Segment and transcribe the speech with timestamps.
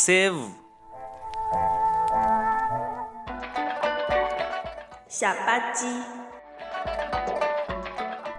[0.00, 0.50] 尬三胡，
[5.06, 6.02] 下吧唧，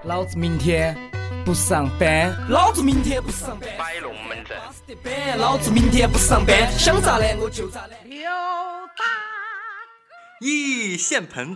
[0.05, 0.98] 老子明天
[1.45, 4.58] 不上班，老子明天不上班，摆龙门阵，
[5.38, 7.91] 老子明天不上班，想咋懒我就咋懒。
[10.40, 11.55] 一线盆，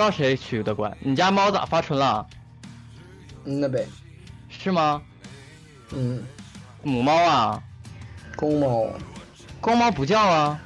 [0.00, 2.26] 知道谁取的关，你家猫咋发春了？
[3.44, 3.86] 嗯，那呗，
[4.48, 5.02] 是吗？
[5.90, 6.24] 嗯，
[6.82, 7.62] 母猫啊？
[8.34, 8.86] 公猫
[9.60, 10.58] 公猫不叫啊？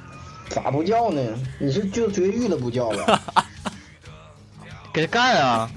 [0.47, 1.21] 咋不叫呢？
[1.59, 3.21] 你是就绝育了不叫了？
[4.93, 5.69] 给他干啊！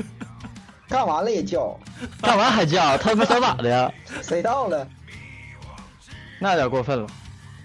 [0.88, 1.76] 干完了也叫，
[2.22, 3.92] 干完还叫，他不想咋的呀？
[4.22, 4.86] 谁到了？
[6.38, 7.08] 那有点过分了，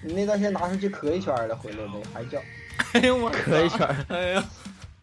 [0.02, 2.42] 你那段时间拿出去咳一圈了，回来没还叫？
[2.94, 3.88] 哎呦我，咳一圈。
[4.08, 4.44] 哎呀，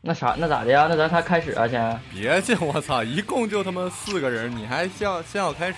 [0.02, 0.86] 那啥，那咋的呀？
[0.88, 2.00] 那咱仨开始啊，先。
[2.10, 5.76] 别介，我操，一共就他妈四个人，你还先要先要开始？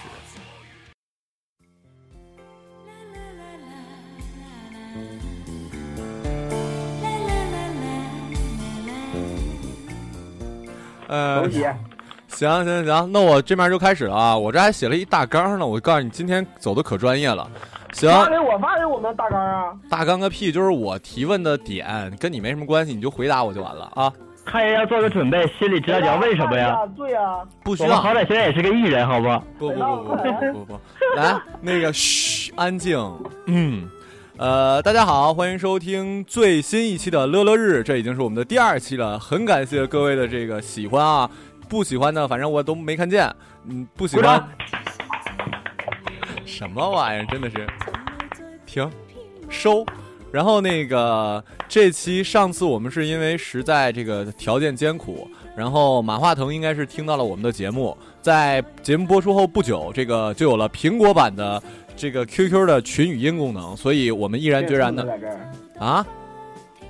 [11.09, 11.51] 呃，
[12.29, 14.39] 行行行，那我这边就开始了啊！
[14.39, 17.51] 我这还写了一大纲呢，我告诉你，今天走的可专业了。
[17.93, 19.73] 行，发给我，发给我们大纲啊！
[19.89, 24.13] 大纲个屁，就是我提问的点跟你没什么关系，你就回答我就完了啊！
[24.45, 26.77] 看人要做个准备，心里知道你要为什么呀？
[26.97, 27.21] 对呀，
[27.63, 29.29] 不需要，我好歹现在也是个艺人，好不？
[29.59, 30.81] 不不不不不不不，
[31.17, 32.99] 来，那个嘘，安静，
[33.47, 33.89] 嗯。
[34.39, 41.31] 呃，大家好，欢迎收听最新一期的乐乐日，这已经是我们的第二期了，很感谢各位的这个喜欢啊，
[41.69, 43.33] 不喜欢的反正我都没看见，
[43.69, 44.43] 嗯，不喜欢，
[46.53, 47.67] 什么玩意儿，真的是，
[48.67, 48.89] 停，
[49.49, 49.87] 收，
[50.31, 55.27] 然后那个这期上次我们是因为实在这个条件艰苦，
[55.57, 61.61] 然后马化腾应该是听到了我们的节目，在节目播出后不久，这个就有了苹果版的。
[61.95, 65.07] 这个 QQ 的群语音功能，所以我们毅然决然的
[65.79, 66.05] 啊，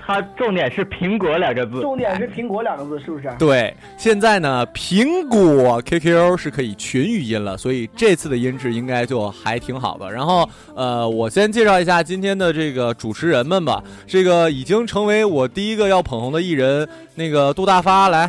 [0.04, 3.32] 它重点是苹果两个字，重点是苹果两个字，是不是？
[3.38, 10.10] 对，现在呢，苹果 QQ 是可以群语音了，所以这次的音质应该就还挺好的。
[10.10, 13.80] 然后，呃，我先介绍一下今天的这个主持人们吧。
[14.06, 18.28] 这个已经成为我第一个要捧红的艺人，那个杜大发来。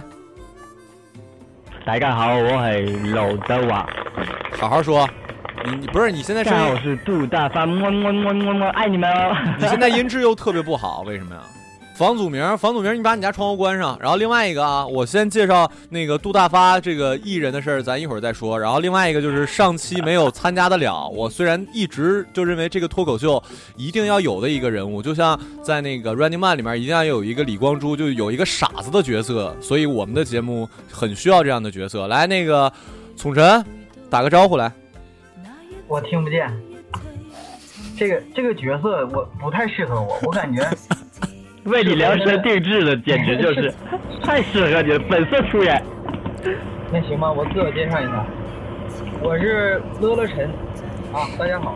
[1.84, 3.90] 大家好，我是刘德华，
[4.58, 5.10] 好好说。
[5.66, 9.36] 你你不是你现在声音我是杜大发，么么么么么，爱你们哦！
[9.58, 11.42] 你现在音质又特别不好，为什么呀？
[11.95, 13.95] 房祖名，房祖名，你把你家窗户关上。
[14.01, 18.60] 然后另外一个啊，我先介绍那个杜大发这个艺人的事儿，咱一会儿再说。
[18.60, 23.42] 然后另外一个就是上期没有参加得了，我虽然一直就认为这个脱口秀
[23.78, 32.07] 一定要有的一个人物，就像在那个《Running Man》里面一定要有一个李光洙，就有一个傻子的角色，所以我们的节目很需要这样的角色。
[32.07, 32.72] 来，那个
[33.16, 33.63] 从晨
[34.10, 34.72] 打个招呼来。
[35.88, 36.51] 我听不见，
[37.95, 40.68] 这个这个角色我不太适合我，我感觉
[41.71, 43.74] 为你量身定制的，简直就是
[44.24, 45.81] 太适合你了，本色出演。
[46.92, 48.25] 那行吧，我自我介绍一下，
[49.21, 50.50] 我是乐乐晨，
[51.13, 51.75] 啊，大家好。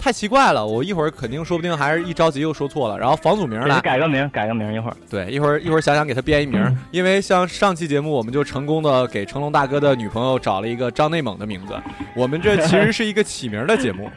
[0.00, 2.98] 太奇怪了，我一会儿肯定说不定还是一着急又说错了。
[2.98, 3.80] 然后房祖名给呢他？
[3.80, 4.96] 改个名，改个名，一会儿。
[5.10, 11.74] 对，一会儿一会儿想想给他编一名儿， 因为像上期节目我们就成功的给成龙大哥的女朋友找了一个张内蒙的名字，
[12.14, 14.10] 我们这其实是一个起名的节目。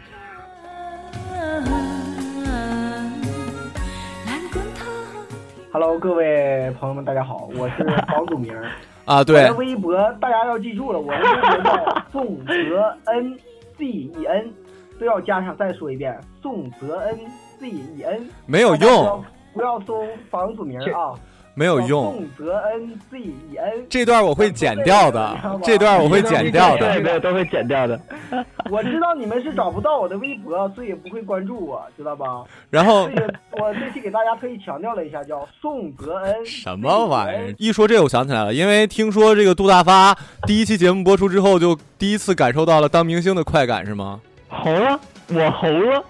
[5.73, 8.53] Hello，各位朋友们，大家好， 我是房祖名。
[9.05, 13.37] 啊，对我对的，微博大家要记住了，我的微博叫宋泽恩
[13.77, 14.51] Z E N，
[14.99, 15.55] 都要加上。
[15.55, 17.17] 再说一遍，宋泽恩
[17.57, 19.23] Z E N，没有用，，
[19.53, 21.13] 不要搜房祖名啊，
[21.53, 23.85] 没有用，宋泽恩 Z E N。
[23.89, 26.93] 这段我会剪掉的，这段我会剪掉的。
[26.93, 27.99] 对对，都会剪掉的。
[28.71, 32.25] 我知道你们是找不到我的微博，所以也不会关注我，知道吧？
[32.69, 33.09] 然后
[33.51, 36.45] 我这期给大家特意强调了一下，叫宋泽恩。
[36.45, 37.55] 什么玩意儿？
[37.57, 40.17] 一说这，我想起来了，因为听说这个杜大发
[40.47, 44.21] 第一期节目播出之后，就第一次感受到了当明星的快感，是吗？
[44.47, 44.99] 红了，
[45.29, 46.03] 我红了。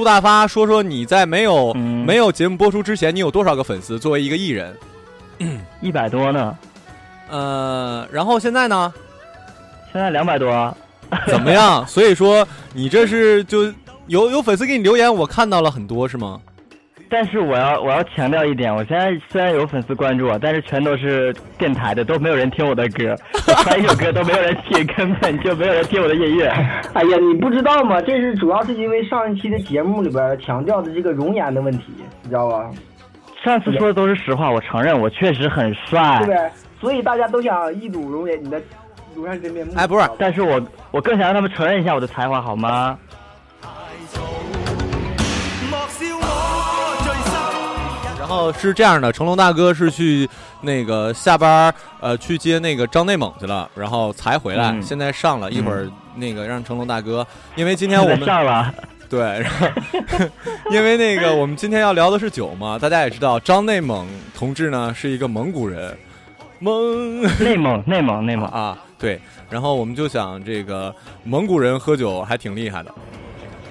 [0.00, 3.98] 杜大发，说说你在没有、嗯没有节目播出之前，你有多少个粉丝？
[3.98, 4.74] 作为一个艺人，
[5.82, 6.56] 一百多呢，
[7.28, 8.90] 呃，然后现在呢？
[9.92, 10.74] 现在两百多。
[11.28, 11.86] 怎么样？
[11.86, 13.64] 所以说你这是就
[14.06, 16.40] 有有粉丝给你留言，我看到了很多，是吗？
[17.10, 23.14] 但是我要我要强调一点，我现在虽然有粉丝关注我，但是全都是电台的，都没有人听我的歌，
[23.48, 26.46] 我传一首歌都没有人听，根本就没有人听我的音乐。
[26.94, 28.00] 哎呀，你不知道吗？
[28.02, 31.86] 这是主要是因为上一期的节目里边强调的这个容颜的问题，
[32.22, 32.70] 你知道吧？
[33.42, 36.50] 上次说的都是实话，我承认我确实很帅对不，对？
[36.80, 38.60] 所以大家都想一睹容颜，你的
[39.16, 39.72] 庐山真面目。
[39.76, 40.60] 哎不是但是我
[40.92, 42.96] 我更想让他们承认一下我的才华，好吗？
[48.30, 50.28] 后是这样的，成龙大哥是去
[50.60, 54.82] 那个下班呃去接那个张内蒙去了，然后才回来，嗯。
[54.82, 58.72] 现在上了一会儿那个让成龙大哥，因为今天我们 上了，
[59.08, 59.66] 对，然后
[60.70, 65.96] 因为那个我们今天要聊的是酒嘛，大家也知道张内蒙同志呢是一个蒙古人，
[66.60, 70.94] 蒙内蒙内蒙内蒙，啊对，然后我们就想这个
[71.24, 72.94] 蒙古人喝酒还挺厉害的，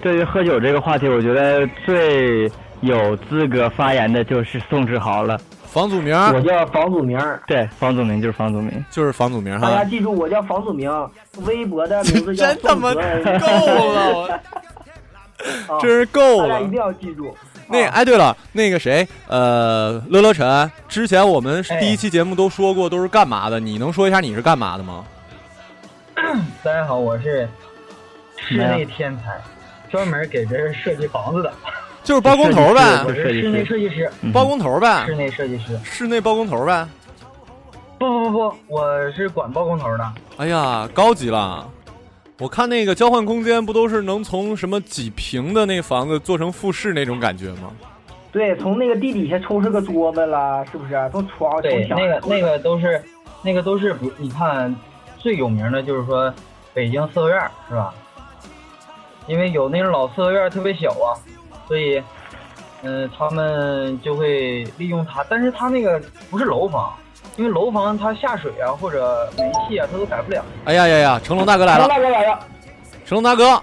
[0.02, 2.50] 对于喝酒这个话题，我觉得最
[2.82, 5.40] 有资格发言的就是宋志豪了。
[5.66, 8.84] 房祖名我叫房祖名，对，房祖名就是房祖名。
[8.90, 10.92] 就是房祖名哈，大家记住，我叫房祖名，
[11.46, 12.94] 微博的名字叫 真他妈。
[12.94, 13.02] 够
[13.94, 14.40] 了，
[15.80, 16.70] 真是够了大家一。
[16.70, 17.30] 定要记住。
[17.30, 17.36] 啊
[17.72, 25.06] 那哎，对了，那个谁，呃，乐乐晨，之前我们哎第一期节目都说过都是干嘛的，你能说一下你是干嘛的吗？
[26.64, 27.48] 大家好，我是
[28.38, 29.40] 室内天才，
[29.92, 31.54] 专门给别人设计房子的，
[32.04, 35.80] 就是包工头呗我，是室内设计师，嗯包工头呗室，内设计师。
[35.84, 36.88] 室内包工头呗。
[37.98, 40.14] 不不不不，我是管包工头的。
[40.38, 41.70] 哎呀，高级了！
[42.40, 47.70] 我看那个交换空间不都是能从什么几平的那房子做成复式那种感觉吗？
[48.32, 51.10] 对，从那个地底下抽出个桌子啦，是不是？
[51.12, 53.04] 从床对，从墙那个那个都是，
[53.42, 54.74] 那个都是不，你看
[55.18, 56.34] 最有名的就是说
[56.74, 57.38] 北京四合院
[57.68, 57.94] 是吧？
[59.28, 61.12] 因为有那种老四合院特别小啊，
[61.70, 62.04] 所以，
[62.82, 66.94] 嗯、他们就会利用它，但是它那个不是楼房，
[67.38, 70.44] 因为楼房它下水啊或者煤气啊，它都改不了。
[70.66, 71.88] 哎呀呀呀，成龙大哥来了！
[71.88, 72.40] 大哥来了，
[73.06, 73.62] 成龙大哥，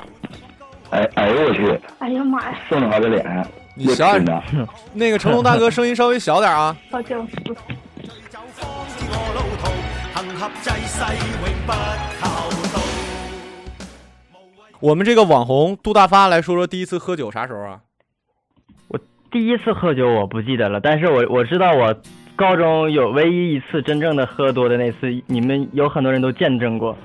[0.90, 3.44] 哎哎呦我去，哎呀妈呀，送到他的脸上，
[3.74, 4.42] 你小点的。
[4.92, 6.76] 那个成龙大哥声音稍微小点啊。
[6.92, 7.28] 我就是。
[14.78, 17.80] 我们这个网红杜大发来说说第一次喝酒啥时候啊？
[19.30, 21.94] 第一次喝酒我不记得了，但是我我知道我
[22.34, 26.96] 高中有唯一一次真正的喝多的那次，你们有很多人都见证过。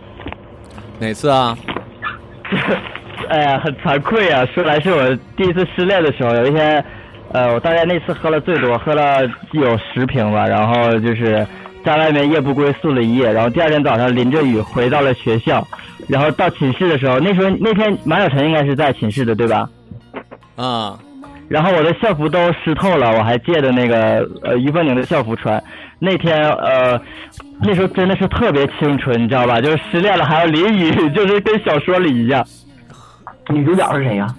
[1.00, 1.58] 哪次啊？
[3.30, 4.46] 哎呀，很惭愧啊！
[4.54, 6.84] 说来是我第一次失恋的时候，有一天，
[7.32, 11.46] 呃，我大概那次喝了最多，喝了有十瓶吧，然后就是
[11.84, 15.66] 在外面夜不归宿了一夜，然后第二天早上淋着雨回到了学校，
[16.10, 19.70] 然后到寝室的时候，那时候那天马小晨应该是在寝室的对吧？
[20.58, 21.00] 啊，
[21.52, 25.62] 然后我的校服都湿透了，我还借着那个呃于凤宁的校服穿。
[26.00, 27.00] 那天呃，
[27.62, 29.60] 那时候真的是特别青春，你知道吧？
[29.60, 32.46] 就是失恋了还要淋雨， 就是跟小说里一样。
[33.50, 34.34] 女主角是谁呀、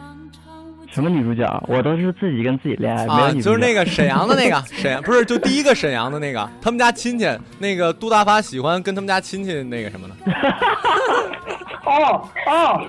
[0.91, 1.63] 什么女主角？
[1.69, 3.45] 我都是自己跟自己恋爱，没有啊，女主角。
[3.45, 7.27] 就是那个沈阳的那个 沈阳，不是就第一个沈阳的那个，他们家亲戚，
[7.59, 10.15] 那个杜大发喜欢跟他们家亲戚那个什么 的。
[11.85, 12.83] 哦哦，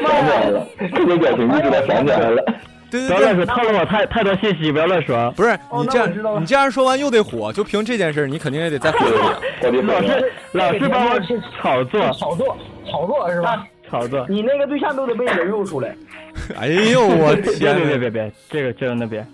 [0.00, 2.54] 想起来了，这个表情一直都想起来了。
[2.92, 5.32] 对不要乱说，透露我太太多信息，不要乱说。
[5.34, 9.86] 不是哦你这样你这样说完又得火，就凭这件事，你肯定也得再火一点。
[9.86, 11.18] 老师老师帮我
[11.58, 12.56] 炒作炒作，
[12.90, 13.66] 炒作是吧？
[13.90, 14.26] 炒作。
[14.28, 15.96] 你那个对象都得被人肉出来。
[16.60, 17.84] 哎呦我天哪！
[17.84, 19.26] 别别别别，这个真的别。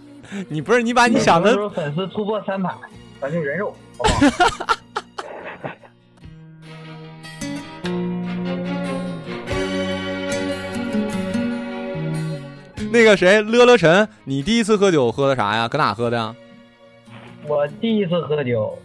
[0.49, 2.71] 你不是你把你想的粉丝突破三百，
[3.21, 4.11] 咱就人肉，好不
[4.65, 4.75] 好？
[12.99, 15.69] 那个谁乐乐晨，你第一次喝酒喝的啥呀？
[15.69, 16.35] 搁哪喝的呀？
[17.47, 18.77] 我第一次喝酒，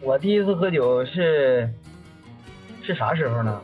[0.00, 1.68] 我第一次喝酒是
[2.84, 3.60] 是啥时候呢？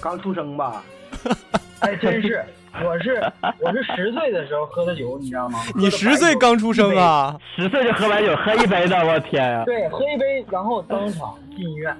[0.00, 0.82] 刚出生吧？
[1.80, 2.42] 哎，真是，
[2.82, 3.22] 我是
[3.60, 5.58] 我是十岁的时候喝的酒，你知道吗？
[5.74, 7.38] 你十岁刚出生啊？
[7.54, 9.62] 十岁就喝白酒，喝一杯的，我天呀！
[9.66, 11.94] 对，喝一杯，然后当场进医院，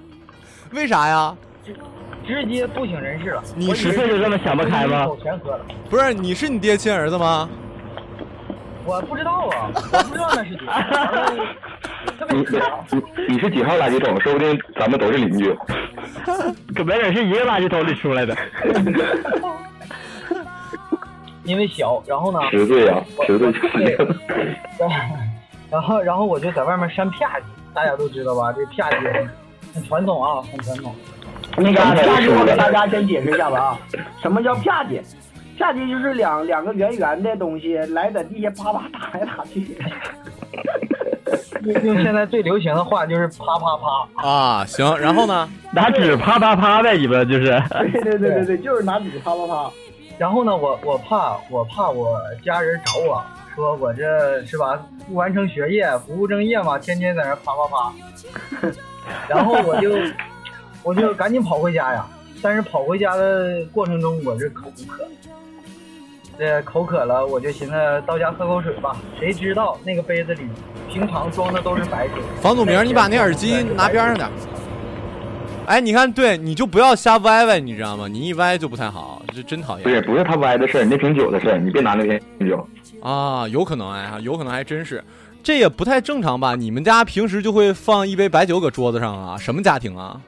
[0.72, 1.36] 为啥呀？
[2.26, 3.42] 直接不省人事了。
[3.54, 7.48] 你十岁就这么想不开吗全喝了，不是，你是你爹亲儿子吗？
[8.86, 10.66] 我不知道啊，我不知道那是谁。
[10.66, 11.34] 然后
[12.18, 12.44] 特别你，
[13.26, 14.20] 你你是几号垃圾桶？
[14.20, 15.56] 说不定咱们都是邻居。
[16.74, 18.36] 可没准是一个垃圾桶里出来的。
[21.44, 23.52] 因为小，然后呢，十岁呀、十岁
[25.70, 28.52] 然后然后我就在外面扇啪叽，大家都知道吧？
[28.52, 29.28] 这啪叽很
[29.74, 30.94] 很传统啊，很传统。
[31.56, 33.78] 那个啪叽，我给大家先解释一下吧啊，
[34.20, 35.00] 什么叫啪叽？
[35.58, 39.76] 啪叽就是两两个圆圆的东西来在地下啪啪打来打去。
[41.62, 44.28] 用用现在最流行的话就是啪啪啪。
[44.28, 45.48] 啊，行，然后呢？
[45.72, 47.62] 拿纸啪啪啪呗，你们就是。
[47.70, 49.70] 对对对对对，就是拿纸啪啪啪。
[50.18, 53.22] 然后呢，我我怕我怕我家人找我
[53.54, 58.70] 说我这是吧不完成学业不务正业嘛，天天在那啪啪啪。
[59.28, 59.90] 然后我就
[60.84, 62.06] 我就赶紧跑回家呀，
[62.40, 65.04] 但是跑回家的过程中我这口渴，
[66.38, 67.74] 这口渴了，我就寻思
[68.06, 68.96] 到家喝口水吧。
[69.18, 70.42] 谁知道那个杯子里
[70.88, 72.22] 平常装的都是白水。
[72.42, 74.28] 房祖名，你把那耳机拿边上点。
[75.66, 78.06] 哎，你看，对，你就不要瞎歪歪，你知道吗？
[78.06, 82.68] 你一歪就不太好，这真讨厌不是不是他歪的事儿，那瓶酒的事儿，你别拿那瓶酒。
[83.00, 83.48] 啊！
[83.48, 85.02] 有可能哎，有可能还真是，
[85.42, 86.54] 这也不太正常吧？
[86.54, 89.38] 你们家平时就会放一杯白酒搁桌子上啊？
[89.38, 90.20] 什么家庭啊？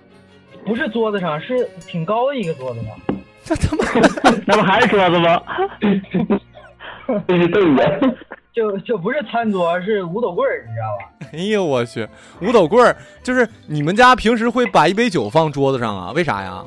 [0.66, 3.16] 不是桌子上，是挺高的一个桌子上。
[3.44, 3.84] 这他妈
[4.46, 5.40] 那不还是桌子吗？
[7.28, 7.82] 这是凳子。
[8.52, 11.28] 就就不是餐桌，是五斗柜儿，你知道吧？
[11.34, 12.08] 哎呦我去，
[12.40, 16.12] 五斗柜儿就是你们家平时会把一杯酒放桌子上啊？
[16.16, 16.64] 为啥呀？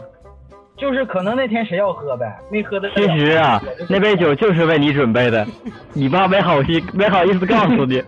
[0.77, 2.87] 就是可能那天谁要喝呗，没喝的。
[2.95, 5.45] 其实啊，那杯酒就是为你准备的，
[5.91, 8.01] 你爸没好意没好意思告诉你。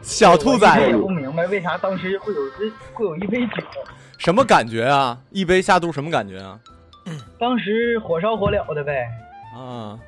[0.00, 3.62] 小兔崽子也不明白为啥当时会有这会有一杯酒，
[4.18, 5.16] 什么感觉啊？
[5.30, 6.58] 一杯下肚什么感觉啊？
[7.38, 9.08] 当时火烧火燎的呗。
[9.56, 9.98] 啊，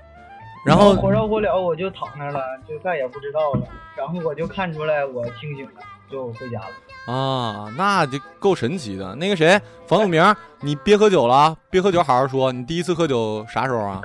[0.66, 3.66] 然后火烧火燎，我就躺那儿了，就再也不知道了。
[3.96, 7.12] 然后我就看出来我清醒了，就回家了。
[7.12, 9.14] 啊，那就够神奇的。
[9.14, 10.22] 那个谁，房祖名，
[10.60, 12.52] 你别喝酒了啊，别喝酒，好好说。
[12.52, 14.02] 你第一次喝酒啥时候啊？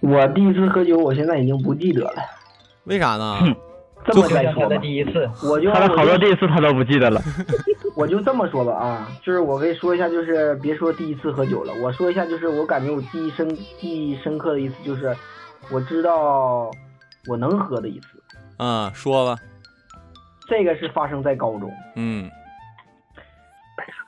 [0.00, 2.22] 我第一次喝酒，我现在已经不记得了。
[2.84, 3.38] 为啥呢？
[4.04, 7.20] 这么就像他的再说吧，第一次，我就他的好多第一次他都不记得了。
[7.96, 13.48] 我就这么说吧啊，就是我跟你说一下，就是别说第一次喝酒了，我说一下，就是我感觉我记忆深
[13.80, 15.16] 记忆深刻的一次，就是
[15.72, 16.70] 我知道
[17.26, 18.22] 我能喝的一次，
[18.58, 19.40] 嗯，说吧。
[20.48, 21.68] 这个是发生在高中。
[21.96, 22.30] 嗯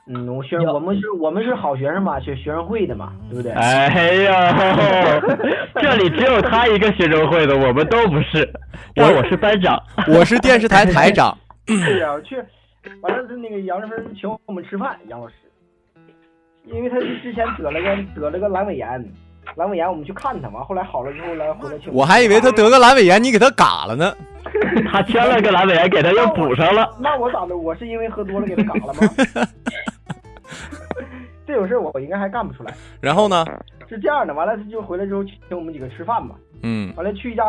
[0.07, 3.51] 嗯，我学我们是我们是好学生嘛，学学生会的嘛，对不对？
[3.51, 5.19] 哎呀，
[5.75, 8.47] 这里只有他一个学生会的，我们都不是。
[8.95, 11.37] 我我是班长，我是电视台台长。
[11.67, 12.37] 是啊，我去，
[13.01, 15.33] 完了是那个杨志芬请我们吃饭，杨老师，
[16.65, 18.87] 因为他是之前得了个得了个阑尾炎，
[19.55, 24.13] 阑尾炎我们去看他，嘛后来好了之后来回来请我还以为他得个阑尾炎，你给他嘎了呢。
[24.91, 26.89] 他签了个阑尾炎，给他又补上了。
[26.99, 27.55] 那我咋的？
[27.57, 29.01] 我是因为喝多了给他嘎了吗？
[31.45, 32.73] 这种事我应该还干不出来。
[33.01, 33.45] 然后呢？
[33.87, 37.43] 是这样的，完了他就回来之后请我们几个吃饭嘛，嗯，完了去一家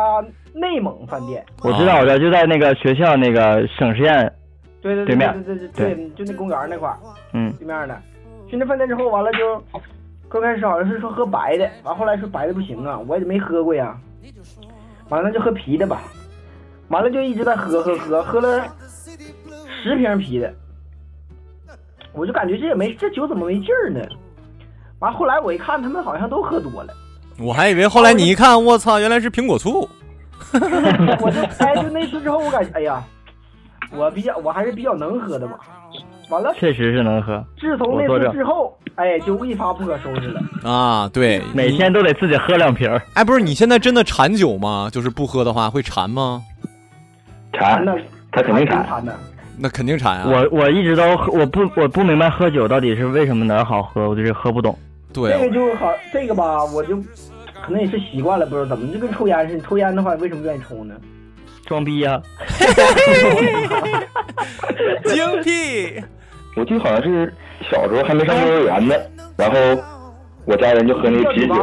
[0.55, 4.33] 内蒙饭店，我知道，我知道，就在那个学校那个省实验，
[4.81, 5.43] 对对对对面。
[5.43, 6.97] 对对对对，就那公园那块儿
[7.33, 8.01] 嗯，对面的。
[8.49, 9.63] 去那饭店之后，完了就
[10.27, 13.97] 刚开始好像是说喝白的，完后来说白的不行啊，我也没喝过呀，
[15.09, 16.01] 完了就喝啤的吧，
[16.89, 18.65] 完了就一直在喝喝喝，喝了
[19.83, 20.53] 十瓶啤的，
[22.13, 24.01] 我就感觉这也没这酒怎么没劲儿呢？
[24.99, 26.93] 完后来我一看，他们好像都喝多了，
[27.39, 29.87] 我还以为后来你一看，我操，原来是苹果醋。
[30.53, 33.01] 我就哎，就那次之后，我感觉哎呀，
[33.95, 35.53] 我比较我还是比较能喝的嘛。
[36.29, 37.43] 完了，确实是能喝。
[37.59, 40.41] 自从那次之后，哎，就一发不可收拾了。
[40.63, 43.01] 啊，对，每天都得自己喝两瓶儿。
[43.15, 44.89] 哎，不是，你现在真的馋酒吗？
[44.89, 46.41] 就是不喝的话会馋吗？
[47.51, 47.85] 馋，
[48.31, 49.03] 他肯定馋。
[49.57, 50.25] 那肯定馋啊！
[50.25, 54.73] 我我一直都喝，我不我不明白喝酒到底是为什么哪儿好喝，我就是喝不懂。
[55.13, 56.95] 对这个就好，这个吧，我就
[57.61, 59.55] 可能也是习惯了，不知道怎么，就跟抽烟似的。
[59.55, 60.95] 你抽烟的话，为什么愿意抽呢？
[61.71, 62.21] 装逼呀、
[65.07, 66.03] 精辟。
[66.57, 67.33] 我记得好像是
[67.71, 68.93] 小时候还没上幼儿园呢，
[69.37, 69.57] 然后
[70.43, 71.55] 我家人就喝那啤酒？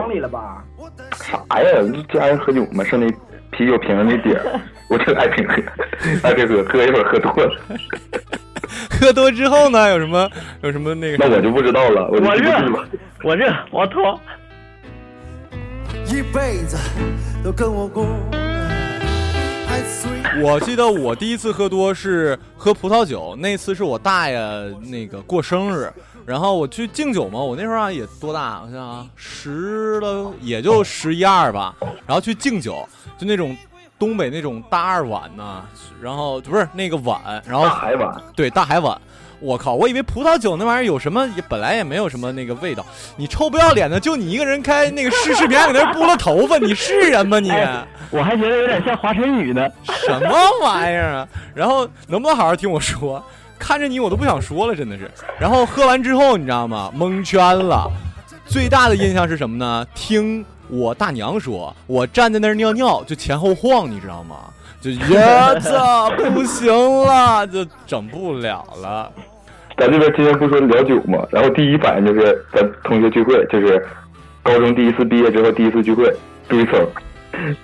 [1.13, 1.67] 啥呀？
[2.11, 3.07] 家人喝酒嘛，剩那
[3.51, 5.57] 啤酒瓶那底儿，我就爱瓶喝，
[6.27, 7.55] 爱瓶喝，喝一会儿喝多了，
[8.99, 10.27] 喝多之后呢，有什么
[10.63, 11.19] 有什么那个？
[11.21, 12.51] 那我就不知道了，我热。，
[13.25, 14.19] 我热，我脱。
[16.07, 16.79] 一辈子
[17.45, 18.07] 都跟我过。
[20.41, 24.39] 我记得我第一次喝多是喝葡萄酒，那次是我大爷
[24.83, 25.93] 那个过生日，
[26.25, 31.75] 然后我去敬酒嘛，我那时候啊也多大，我想想啊，十了也就十一二吧，
[32.07, 33.57] 然后去敬酒，就那种
[33.99, 35.65] 东北那种大二碗呢，
[36.01, 39.01] 然后不是那个碗，然后大海碗，对大海碗。
[39.41, 39.75] 我靠！
[39.75, 42.85] 我以为葡萄酒那玩意儿有什么，也本来也没有什么那个味道。
[43.17, 47.51] 你臭不要脸的，就你一个人开那个试视频还搁那儿拨了头发，你是人吗你？
[47.51, 49.69] 哎我还觉得有点像华晨宇呢。
[49.85, 50.31] 什么
[50.63, 51.29] 玩意儿啊？
[51.55, 53.23] 然后能不能好好听我说？
[53.59, 55.11] 看着你我都不想说了，真的是。
[55.39, 56.91] 然后喝完之后，你知道吗？
[56.95, 57.91] 蒙圈了。
[58.47, 59.87] 最大的印象是什么呢？
[59.95, 64.37] 听我大娘说，我站在那儿尿尿就前后晃，你知道吗？
[64.81, 65.55] 就呀
[66.17, 69.11] 这不行了，就整不了了。
[69.77, 73.85] 咱这边今天不说聊酒嘛，然后第一反应就是咱同学聚会，就是
[74.43, 76.13] 高中第一次毕业之后第一次聚会，
[76.49, 76.75] 堆层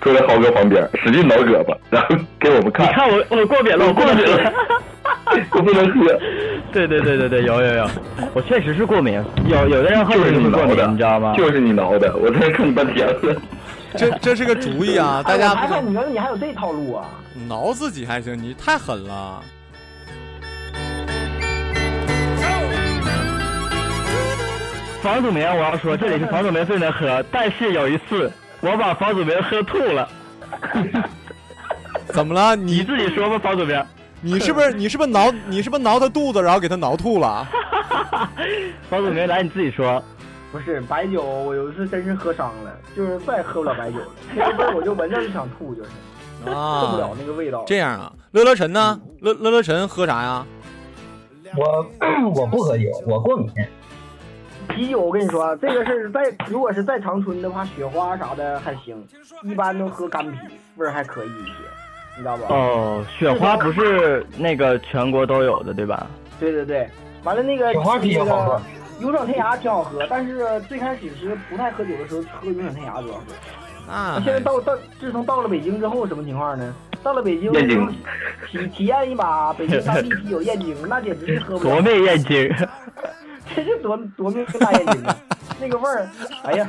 [0.01, 2.87] 坐在豪哥旁边，使劲挠胳膊，然后给我们看。
[2.87, 4.53] 你看我我过敏了，我过敏了，
[5.51, 6.19] 我不能喝。
[6.71, 7.89] 对对对对对，有有有，
[8.33, 11.33] 我确实是过敏，有有的人喝就是酒会过敏，你挠的，你知道吗？
[11.37, 13.35] 就是你挠的，我在这看你半天了。
[13.97, 17.05] 这这是个主意啊，大家不哎我还看你原来你还有这套路啊？
[17.47, 19.41] 挠自己还行，你太狠了。
[25.01, 30.09] 房祖名，我要说，这里是房祖名最能喝，但是有一次我把房祖名喝吐了。
[32.07, 32.55] 怎么了？
[32.55, 33.81] 你自己说吧，房祖名。
[34.21, 37.47] 你是不是你是不是挠你是不是挠他肚子，然后给他挠吐了？
[38.89, 40.03] 房祖名，来你自己说。
[40.55, 44.07] 不是白酒，我有一次真是喝伤了，就是再也喝不了白酒了。
[44.33, 45.89] 那个味儿我就闻着就想吐，就是
[46.49, 47.65] 啊，受不了那个味道。
[47.67, 48.97] 这样啊，乐乐晨呢？
[49.19, 50.45] 乐乐乐晨喝啥呀？
[51.57, 51.85] 我
[52.33, 53.49] 我不喝酒，我过敏。
[54.69, 59.05] 啤酒我跟你说，啊这个是在如果是在长春的话，雪花啥的还行，
[59.43, 60.37] 一般都喝干啤，
[60.77, 61.53] 味儿还可以一些，
[62.15, 62.45] 你知道吧？
[62.47, 66.07] 哦，雪花不是那个全国都有的，对吧？
[66.39, 66.89] 对对对，
[67.25, 68.61] 完了那个雪花啤也那好喝个
[69.01, 73.91] 勇闯天涯挺好喝，但是最开始其实不太喝酒的时候喝勇闯天涯主要是。
[73.91, 76.73] 啊现在到到自从到了北京之后，什么情况呢？
[77.03, 77.87] 到了北京燕京
[78.47, 81.71] 体体验一把北京当地啤酒燕京，那简直是喝不了。
[81.71, 82.51] 夺命燕京，
[83.55, 85.15] 这是夺夺命大燕京啊！
[85.61, 86.09] 那个味儿，
[86.45, 86.67] 哎呀，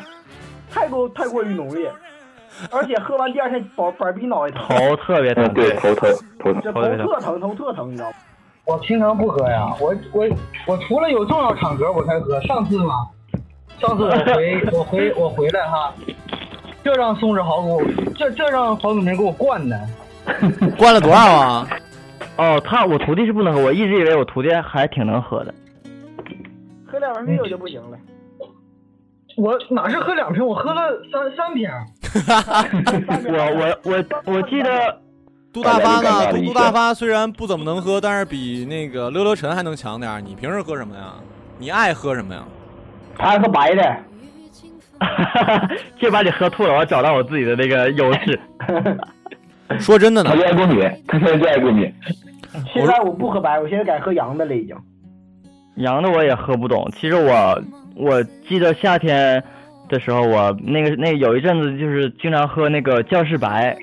[0.70, 1.90] 太过太过于浓烈，
[2.70, 5.44] 而且喝完第二天板板鼻脑袋疼，头特别疼。
[5.46, 6.60] 嗯，对，头疼，头疼。
[6.62, 8.16] 这头特疼，头特疼，你知道吗？
[8.66, 10.26] 我平常不喝呀，我我
[10.66, 12.40] 我除了有重要场合我才喝。
[12.42, 13.06] 上次嘛，
[13.78, 15.94] 上次我回我回我回来哈，
[16.82, 17.82] 这让宋志豪给我，
[18.16, 19.80] 这这让黄祖明给我灌的。
[20.76, 21.68] 灌了多少啊？
[22.38, 25.54] 哦，他我徒弟是不能喝，我一直以为我徒弟还挺能喝的。
[26.84, 27.96] 喝两瓶啤酒就不行了。
[29.36, 31.70] 我哪是喝两瓶，我喝了三三瓶。
[33.32, 34.98] 我我我我记得
[35.56, 36.02] 杜大发呢？
[36.02, 40.20] 杜大家就尴尬了一下杜大发虽然不怎么能喝，但是比那个乐乐晨还能强点儿。
[40.20, 41.14] 你平时喝什么呀？
[41.58, 42.42] 你爱喝什么呀？
[43.16, 43.96] 他爱喝白的，
[45.98, 48.38] 就把你喝吐了，我找到我自己的那个优势。
[49.80, 51.90] 说真的呢他，就爱过敏，他现在就爱过敏。
[52.72, 54.76] 现在我不喝白，我现在改喝洋的了已经。
[55.76, 56.86] 洋的我也喝不懂。
[56.94, 57.62] 其实我
[57.94, 59.42] 我记得夏天
[59.88, 63.76] 的时候，我那个那个有一阵子就是经常喝那个教室白，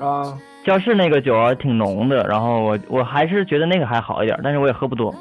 [0.00, 5.14] 啊，教室那个酒啊挺浓的，然后我我还是觉得那个还好一点，但是我也喝不多。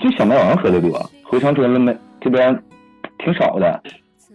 [0.00, 0.90] 就小麦王喝的多，
[1.24, 1.94] 回长春了没？
[2.20, 2.56] 这边
[3.18, 3.82] 挺少的。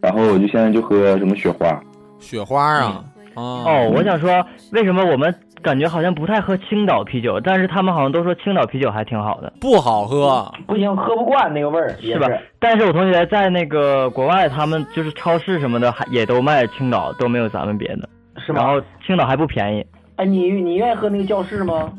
[0.02, 1.82] 然后我就现在就喝什么雪花，
[2.20, 3.04] 雪花啊，
[3.36, 10.46] 啊哦，我想说，为什么我们感觉好像不太喝青岛啤酒，但是他们好像都说青岛啤酒还挺好的，不好喝。
[10.68, 12.28] 不行，喝不惯那个味儿，是吧？
[12.60, 18.10] 但是我同学在那个国外，他们就是超市什么的，还也都卖青岛，都没有咱们别的。
[18.46, 19.84] 是吗然后青岛还不便宜，
[20.18, 21.92] 哎，你你愿意喝那个教室吗？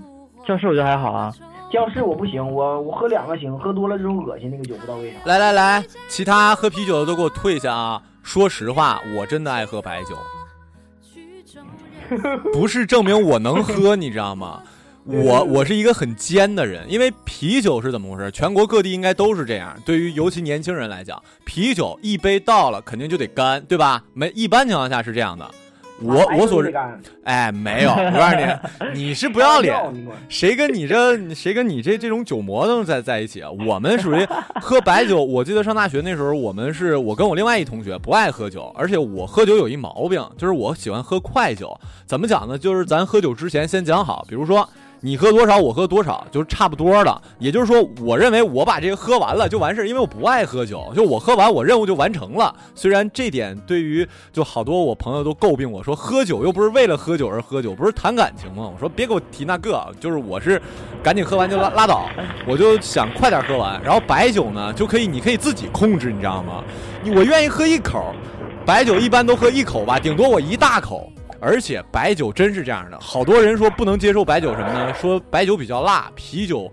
[0.47, 1.33] 教室我觉得还好啊。
[1.71, 5.19] 教室我不行，我我喝两个行，喝多了这种恶心那个酒，不知道为啥。
[5.25, 8.03] 来来来，其他喝啤酒的都给我退下啊！
[8.23, 10.17] 说实话，我真的爱喝白酒，
[12.53, 14.63] 不是证明我能喝，你知道吗？
[15.05, 18.31] 我我是一个很尖的人，因为啤酒是怎么回事？
[18.31, 19.75] 全国各地应该都是这样。
[19.87, 24.03] 对于尤其年轻人来讲，啤酒一杯倒了肯定就得干，对吧？
[24.13, 25.49] 没一般情况下是这样的。
[26.01, 26.73] 我我所知，
[27.25, 28.47] 哎，没有，我告诉你，
[28.95, 29.77] 你是不要脸，
[30.29, 33.51] 谁跟你这谁跟你这这种酒魔能在在一起啊？
[33.67, 34.25] 我们属于
[34.63, 35.23] 喝白酒。
[35.25, 41.79] 我记得上大学那时候，我们是我跟我另外一同学不爱喝酒，而且我喝酒有一毛病，就是我喜欢喝快酒。
[42.07, 42.57] 怎么讲呢？
[42.57, 44.69] 就是咱喝酒之前先讲好，比如说。
[45.01, 47.23] 你喝多少，我喝多少，就是差不多的。
[47.39, 52.53] 也就是说，我认为我把这个喝完了就完事儿，因为我不爱喝酒，就我喝完，我任务就完成了。
[52.75, 58.69] 虽然这点对于就好多我朋友都诟病我说，喝酒又不是为了喝酒而喝酒，不是谈感情吗？
[58.75, 60.61] 我说别给我提那个，就是我是
[61.03, 62.09] 赶紧喝完就拉拉倒，
[62.47, 63.81] 我就想快点喝完。
[63.83, 66.65] 然后白酒呢，就可以你可以自己控制，你知道吗？
[67.15, 68.13] 我愿意喝一口，
[68.67, 71.13] 白酒一般都喝一口吧，顶多我一大口。
[71.41, 74.93] 而且白酒真是这样的，好多人说不能接受白酒什么呢？
[74.95, 76.71] 说白酒比较辣，啤酒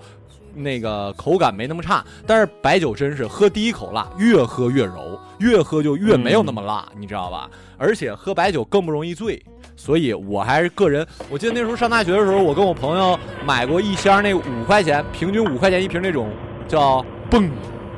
[0.54, 2.04] 那个口感没那么差。
[2.26, 7.50] 但是白酒真是喝第一口辣，越喝越柔，越喝就越没有那么辣，你知道吧？
[7.78, 9.40] 而且喝白酒更不容易醉，
[9.76, 11.06] 所以我还是个人。
[11.30, 16.30] 我记得那时候上大学的时候，我跟我朋友买过一箱那五块钱，平均五块钱一瓶那种
[16.68, 17.50] 叫蹦，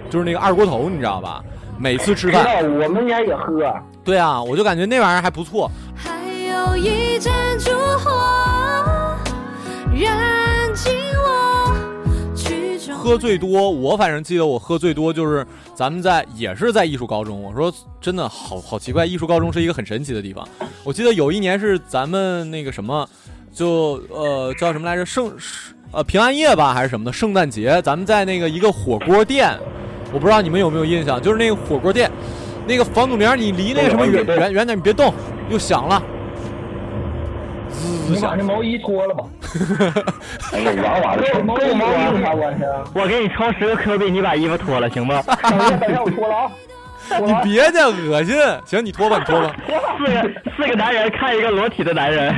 [0.09, 1.43] 就是那个二锅头，你知道吧？
[1.79, 3.73] 每次吃饭，我们家也喝。
[4.03, 5.69] 对啊，我就感觉那玩意儿还不错。
[6.57, 9.15] 有一盏烛火，
[9.93, 10.91] 燃尽
[11.23, 11.71] 我。
[12.95, 17.41] 喝最多，我反正记得我喝最多就是咱们在也是在艺术高中。
[17.43, 20.47] 我说真的好好奇怪，艺术高中是一个很神奇的地方。
[20.83, 23.07] 我记得有一年是咱们那个什么，
[23.53, 25.31] 就呃叫什么来着圣
[25.91, 29.55] 呃平安夜吧还是什么的圣诞节，咱们在那个一个火锅店，
[30.11, 32.11] 我不知道你们有没有印象，就是那个火锅店，
[32.67, 35.13] 那个房祖名，你离那个什么远远远点，你别动，
[35.49, 36.01] 又响了。
[38.09, 39.23] 你把那毛衣脱了吧。
[40.53, 42.83] 哎呀，娃娃的，毛衣毛衣有啥关系啊？
[42.93, 45.13] 我给你充十个 Q 币，你把衣服脱了，行不？
[45.13, 45.21] 等
[45.55, 46.51] 一下，等一下，我脱了啊。
[47.25, 48.35] 你别介，恶心。
[48.65, 49.55] 行，你脱吧，你脱吧。
[49.97, 52.33] 四个四个男人看一个裸体的男人，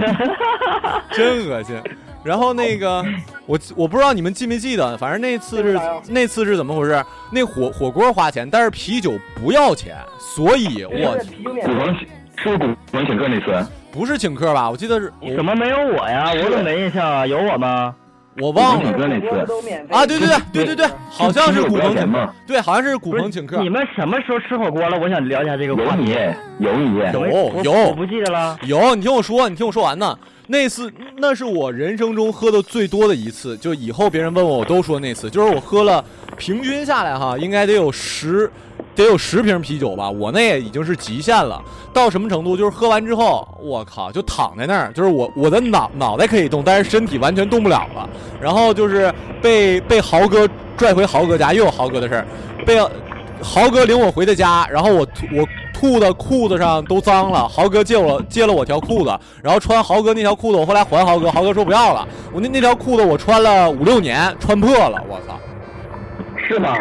[1.11, 1.75] 真恶心。
[2.23, 3.03] 然后那个，
[3.45, 7.03] 我我不知道你们记没记得，反正那次是那次是怎么回事？
[7.31, 11.17] 那火火锅花钱，但是啤酒不要钱，所以我
[11.63, 12.05] 古蒙是
[12.43, 13.65] 不是古蒙请客那次？
[13.91, 14.69] 不是请客吧？
[14.69, 15.11] 我记得是。
[15.35, 16.31] 怎么没有我呀？
[16.33, 17.25] 我怎么没印象啊？
[17.25, 17.95] 有我吗？
[18.39, 18.93] 我忘了。
[18.95, 19.27] 那次
[19.89, 22.29] 啊，对对对对对对，好像是古鹏请客。
[22.47, 23.61] 对，好像是古鹏请客。
[23.61, 24.97] 你们什么时候吃火锅了？
[24.97, 25.83] 我想了解这个。
[25.83, 26.11] 有你，
[26.59, 27.71] 有你，有有。
[27.89, 28.57] 我不记得了。
[28.63, 30.17] 有，你听我说，你听我说完呢。
[30.47, 36.03] 那次那是我人生中喝的最多的一次，就以后别人问我，我都说那次，就是我喝了，
[36.37, 38.49] 平均下来哈，应该得有十。
[39.03, 41.61] 得有十瓶啤酒吧，我那也已经是极限了。
[41.93, 42.55] 到什么程度？
[42.55, 48.09] 就是喝完之后，我靠，就躺在那儿，就是我我的脑脑袋可以动，但是身体完全动不了了。
[48.41, 52.27] 然后就是被被豪哥拽回豪哥家，又有豪哥的事儿，
[52.65, 52.79] 被
[53.41, 57.47] 豪哥领我回的家，然后我我吐的裤子上都脏了。
[57.47, 62.07] 豪哥借我借了我条裤子，然后穿豪哥那条裤子，我后来还豪哥，豪哥说不要了。
[62.33, 65.39] 我那那条裤子我穿了五六年，穿破了，我操！
[66.47, 66.75] 是吗？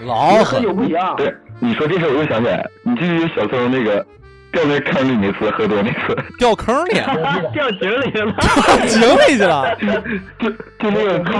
[0.00, 0.96] 老喝酒不行。
[1.16, 4.04] 对，你说这事我又想起来，你记不记得小宋那个
[4.52, 6.16] 掉那坑里那次喝多那次？
[6.38, 6.94] 掉坑里？
[7.52, 8.32] 掉井里了？
[8.32, 9.76] 掉井里去了？
[10.38, 11.34] 就就那个坑，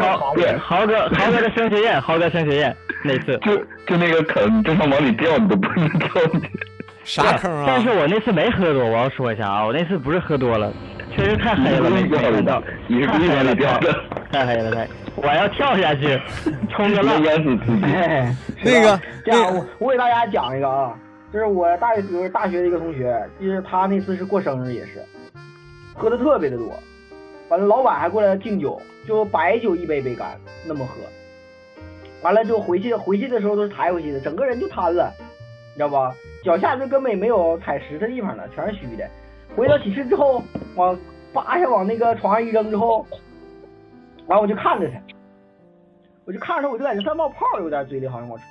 [0.00, 6.50] 豪对豪哥豪哥的升学宴，豪哥升学宴那次，就就那个坑，正常往里掉你都不能掉进去。
[7.04, 7.64] 啥坑啊？
[7.66, 10.72] 但是我那次没喝多，我要说一下啊，我那次不是喝多了，
[11.16, 13.92] 确实太黑了，没看到，你是故意往里掉的，
[14.30, 14.86] 太黑了太。
[15.14, 16.20] 我要跳下去，
[16.70, 17.82] 冲 个浪淹死自己。
[18.64, 20.98] 那个，这样我我给大家讲一个啊，
[21.32, 25.02] 就是我大学就是大学的一个同学，就是他那次是过生日也是，
[25.94, 26.72] 喝的特别的多，
[27.48, 30.94] 完了老板还过来敬酒，就白酒一杯杯干那么喝，
[32.22, 35.12] 完了之后回去回去的时候都是抬回去的，整个人就瘫了，
[35.74, 36.14] 你知道吧？
[36.42, 39.06] 脚下就根本没有踩实的地方了，全是虚的。
[39.54, 40.42] 回到寝室之后，
[40.74, 40.98] 往
[41.32, 43.06] 扒下往那个床上一扔之后。
[44.26, 44.98] 完我就看着他，
[46.24, 48.44] 我就看着他，我就感觉他冒泡有点嘴里好像冒出，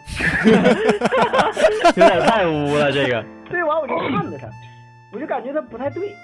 [1.99, 3.23] 有点太污了这个。
[3.49, 4.47] 对，完我就看着他，
[5.13, 6.15] 我就感觉他不太对。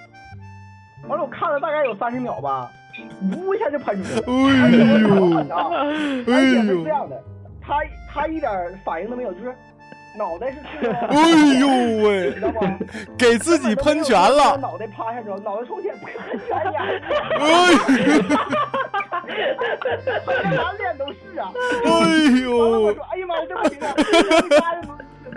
[1.07, 2.69] 完了我看了大概有三十秒吧，
[3.37, 4.25] 呜一下就喷出来了。
[6.27, 6.33] 哎呦！
[6.33, 7.21] 而且是这样的，
[7.61, 7.75] 他
[8.11, 8.51] 他一点
[8.83, 9.55] 反应都没有，就是
[10.17, 10.57] 脑袋是。
[10.89, 11.29] 哎
[11.59, 11.67] 呦
[12.03, 12.31] 喂！
[12.33, 12.77] 知道吗？
[13.17, 14.57] 给自己喷泉了。
[14.57, 16.11] 脑袋趴下之后，脑袋冲天喷
[16.47, 16.83] 泉呀！
[17.39, 17.45] 哎
[19.25, 21.51] 满脸都是啊！
[21.85, 21.89] 哎
[22.41, 22.57] 呦！
[22.57, 23.93] 我说，哎呀妈呀，这不行啊！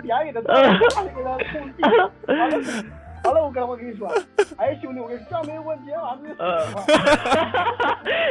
[0.01, 0.49] 别给他，别
[1.15, 1.81] 给他空气。
[2.27, 2.57] 完了，
[3.23, 4.07] 完了，我跟我跟你说，
[4.57, 6.65] 哎兄弟，我跟你上回我今天晚上呃，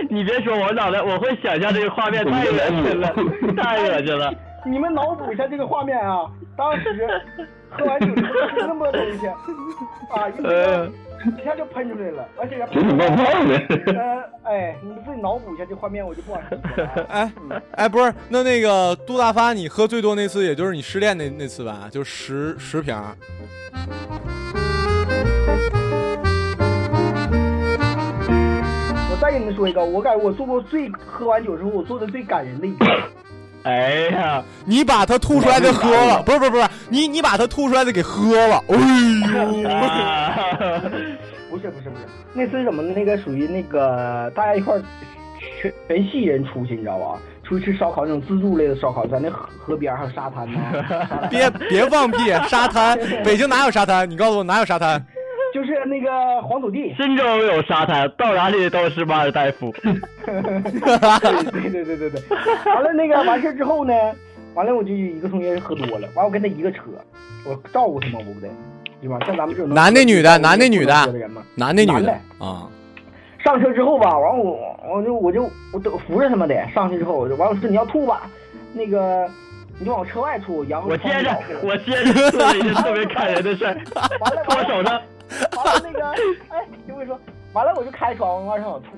[0.08, 3.14] 你别说，我脑袋我会想象这个画面，太恶心了，
[3.56, 4.32] 太恶心了。
[4.66, 6.26] 你们脑补一下这个画面啊！
[6.56, 7.08] 当时
[7.70, 10.86] 喝完酒之后吃那么多东西，啊，一呃
[11.38, 13.58] 一下就喷出来了，而且给你冒泡呢。
[13.86, 17.04] 呃，哎，你自己脑补一下这画面，我就不往深说了啊。
[17.08, 17.32] 哎
[17.72, 21.88] 哎，不是，那那个杜大发，你喝最多那次，也就是你失恋那那次吧？
[21.90, 22.96] 就十十瓶。
[29.10, 32.88] 我再跟你们说一个，我感觉我做过最喝完酒之后我做的最感人的一件。
[33.64, 38.76] 哎呀，你把他吐出来的喝了， 不是不是不是，你你把他吐出来的给喝了， 哎
[39.62, 40.90] 呦！
[41.50, 42.82] 不是不是不是，那次什么？
[42.82, 44.82] 那个属于那个大家一块儿
[45.60, 47.18] 全全系人出去，你知道吧？
[47.42, 50.58] 出去吃烧烤那种自助类的烧烤，在那河河边还有沙滩呢。
[51.28, 52.30] 别 别放屁！
[52.48, 54.08] 沙滩，北京哪有沙滩？
[54.08, 55.04] 你告诉我哪有沙滩？
[55.52, 56.94] 就是那个黄土地。
[56.94, 59.72] 深州有沙滩，到哪里都是马尔代夫。
[60.24, 62.22] 对对对对对。
[62.66, 63.94] 完了那个完事儿之后呢，
[64.54, 66.82] 完了我就一个同学喝多了，完我跟他一个车，
[67.44, 68.48] 我照顾他嘛，我不得，
[69.00, 69.18] 对吧？
[69.26, 70.38] 像咱们这种男的女的？
[70.38, 70.94] 男的女的？
[71.54, 72.12] 男的女的？
[72.38, 72.68] 啊？
[73.42, 78.22] 上车之后吧，完我我就我就我都扶着他们得上去之后，我就完我说你要吐吧，
[78.74, 79.26] 那个
[79.78, 83.74] 你就往车外吐，然后我接着，我接着做了一件特别感人的事儿，
[84.20, 85.00] 完了脱手呢。
[85.56, 86.06] 完了那个，
[86.50, 87.18] 哎，听我说，
[87.52, 88.88] 完了我就开窗往上吐，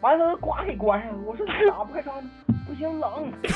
[0.00, 2.30] 完了他呱给关上了，我说你咋不开窗呢？
[2.66, 3.32] 不行冷。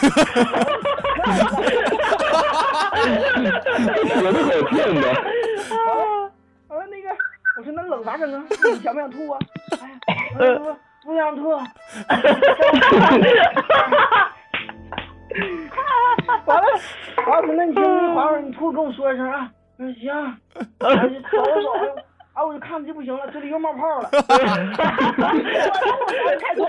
[5.70, 6.30] 完了
[6.68, 7.08] 完了那个，
[7.58, 8.44] 我说那冷咋整啊？
[8.72, 9.38] 你想不想吐啊？
[10.38, 10.54] 哎呀，
[11.02, 11.50] 不不想吐。
[16.46, 16.66] 完了，
[17.26, 19.50] 完了，我说那你先你缓会儿，你吐跟我说一声啊。
[19.80, 20.12] 我说行，
[20.78, 24.10] 我就走着走着，啊，我就看着就不行了，这里又冒泡了。
[24.12, 24.20] 我
[26.38, 26.68] 开窗，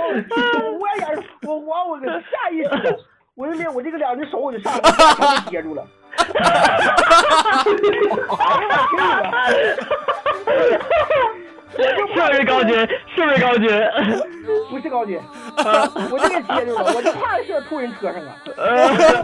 [0.80, 1.06] 我眼
[1.42, 2.98] 我我我个下意识，
[3.36, 5.86] 我就连我这个两只手我就上来，全给接住了。
[12.14, 12.76] 是不是高军？
[13.16, 13.70] 是不是高军？
[14.70, 15.20] 不是高军，
[15.58, 18.36] 我就给接住了，我就怕是吐人车上了，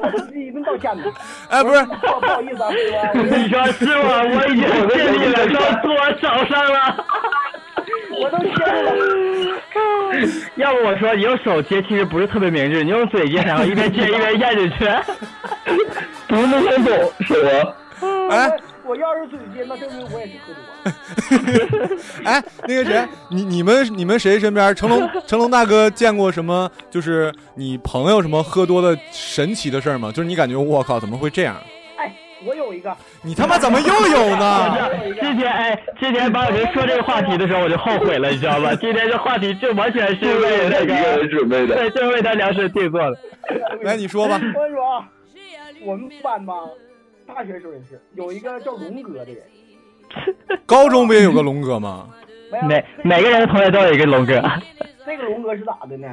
[0.02, 1.04] 我自己一顿道歉呢。
[1.50, 3.36] 哎，不是，不不好意思啊，师傅。
[3.36, 5.56] 你说师傅，我已经尽力了，都
[5.88, 7.06] 多手上了。
[8.20, 8.94] 我都谢了。
[10.56, 14.86] 要不我说，你用手接其实不是特别明智，你用嘴接然后，一边接一边咽进去。
[16.28, 17.74] 不是那么懂，手啊。
[18.30, 18.52] 哎，
[18.88, 21.98] 我要是嘴接，那证明我也是喝多了。
[22.24, 26.70] 哎，那个谁，你你们你们谁身边成龙 成龙大哥见过什么？
[26.90, 30.12] 就是你朋友什么喝多的神奇的事儿吗？
[30.12, 31.58] 就是你感觉我靠，怎么会这样？
[31.98, 32.96] 哎，我有一个。
[33.22, 34.90] 你他妈怎么又有呢？
[35.20, 38.74] 之前哎，之前把我人说这个话题的时候，我就后悔了，你知道吧？
[38.76, 43.18] 今天这话题就完全是为那一个人准备的，对，就是为他量身定做的。
[43.82, 44.36] 来，你说吧。
[44.36, 45.10] 我跟你说啊，
[45.84, 46.54] 我们班吧，
[47.28, 49.44] 大学时候也是有一个叫龙哥的人。
[50.66, 52.08] 高中不也有个龙哥吗？
[52.68, 54.42] 每每个人的同学都有一个龙哥。
[55.06, 56.08] 那个龙哥是咋的呢？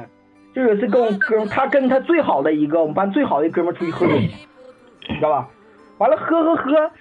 [0.53, 5.49] 就有一次跟我哥们，他跟他最好的一个我们班最好的一哥们出去喝酒， 你知道吧？
[5.97, 6.91] 完了喝喝喝，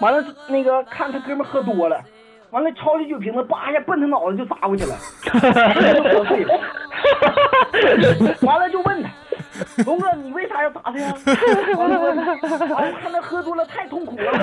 [0.00, 2.00] 完了那个看他哥们喝多了，
[2.50, 4.96] 完了抄起酒瓶子，叭一下奔他脑袋就砸过去了。
[8.42, 9.10] 完了就问他，
[9.84, 11.14] 龙哥你为啥要打他呀？
[11.76, 14.32] 完了完了看他喝多了太痛苦了。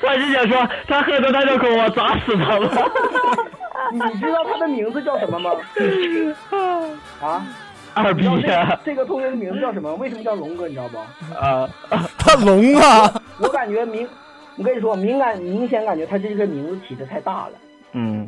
[0.00, 2.70] 他是想说他喝多太痛苦，我砸死他了。
[3.92, 5.50] 你知道他的名字叫什么吗？
[7.20, 7.46] 啊？
[7.94, 8.78] 二逼呀！
[8.82, 9.94] 这个同学的名字叫什么？
[9.96, 10.66] 为什么叫龙哥？
[10.66, 10.96] 你知道不？
[11.34, 11.68] 啊，
[12.18, 13.12] 他龙啊！
[13.38, 14.08] 我感觉明，
[14.56, 17.52] 我跟你说，敏感明显感觉他这个名字起的太大了。
[17.92, 18.26] 嗯，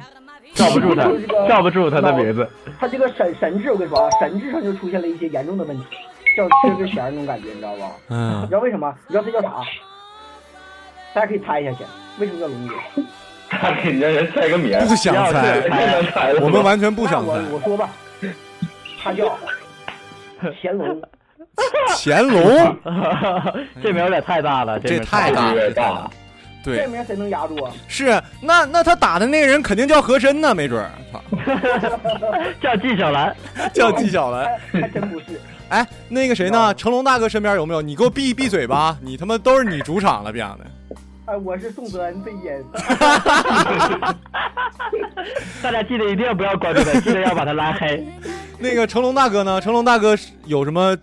[0.55, 1.05] 罩不住他，
[1.49, 2.49] 罩不住他的名字。
[2.79, 5.85] 他这个神神智，我跟你说啊，神智上就出现了一些严重的问题，
[6.37, 7.90] 叫缺根弦那种感觉，你知道吧？
[8.09, 8.43] 嗯。
[8.43, 8.95] 你知道为什么？
[9.09, 9.62] 你知道他叫啥？
[11.14, 11.85] 大家可以猜一下去，
[12.19, 12.75] 为什么叫龙哥？
[13.51, 15.62] 他给让人猜个名，不想猜，
[16.40, 17.33] 我们完全不想猜。
[17.33, 17.88] 我我说吧，
[19.03, 19.37] 他叫
[20.62, 21.03] 乾隆。
[21.97, 22.77] 乾隆，
[23.81, 26.11] 这名有点太大了，这太大了，太大了。
[26.11, 26.24] 对，
[26.64, 27.72] 这名谁能压住啊？
[27.88, 30.90] 是，那那他打的那个人肯定叫和珅呢，没准儿。
[32.62, 33.37] 叫纪晓岚，
[33.74, 35.40] 叫纪晓岚，还真不是。
[35.70, 36.72] 哎，那个谁呢？
[36.74, 37.83] 成龙大哥身边有没有？
[37.83, 38.96] 你给我闭闭嘴吧！
[39.00, 40.64] 你他妈都是你主场了，这样的。
[41.27, 42.62] 哎，我是宋泽恩最严。
[45.62, 48.07] 大家记得一定要不要关注他，记得要把他拉黑。
[48.59, 49.61] 那个成龙大哥呢？
[49.61, 50.96] 成龙大哥有什么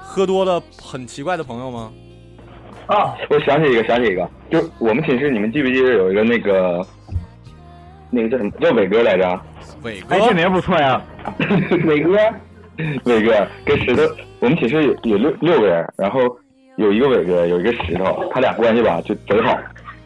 [0.00, 1.90] 喝多了很奇怪的朋友吗？
[2.86, 6.86] 啊，我想起一个，想起一个，就我们寝室，你们记不记得有一个那个，
[8.10, 9.40] 那个叫什么叫伟哥来着？
[9.82, 11.02] 伟哎，这名不错呀。
[11.86, 12.16] 伟哥，
[13.04, 14.02] 伟哥跟石头，
[14.40, 16.20] 我们寝室有有六六个人，然后
[16.76, 19.56] 有一个伟哥，有一个石头，他俩关系吧就贼好。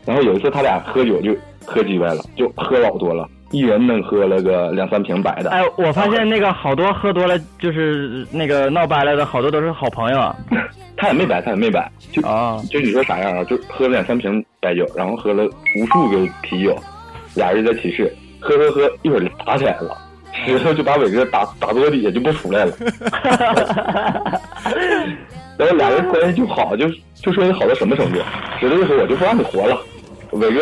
[0.06, 1.36] 然后有一次他俩喝酒就
[1.66, 5.50] 喝鸡歪了，就喝老多了，一人能喝了个两三瓶白的。
[5.50, 10.36] 哎，我发现那个好多喝多了就是那个闹掰了的，好多都是好朋友啊。
[10.96, 13.44] 他也没白，他也没白，就啊，就你说啥样啊？
[13.44, 15.44] 就喝了两三瓶白酒，然后喝了
[15.76, 16.76] 无数个啤酒，
[17.34, 19.96] 俩人在寝室喝喝喝，一会儿就打起来了。
[20.44, 22.72] 石头就把伟哥打 打桌底下就不出来了，
[25.56, 28.20] 然后俩人关系就好，就就说好到什么程度？
[28.60, 29.80] 石头就说我就不让你活了，
[30.32, 30.60] 伟哥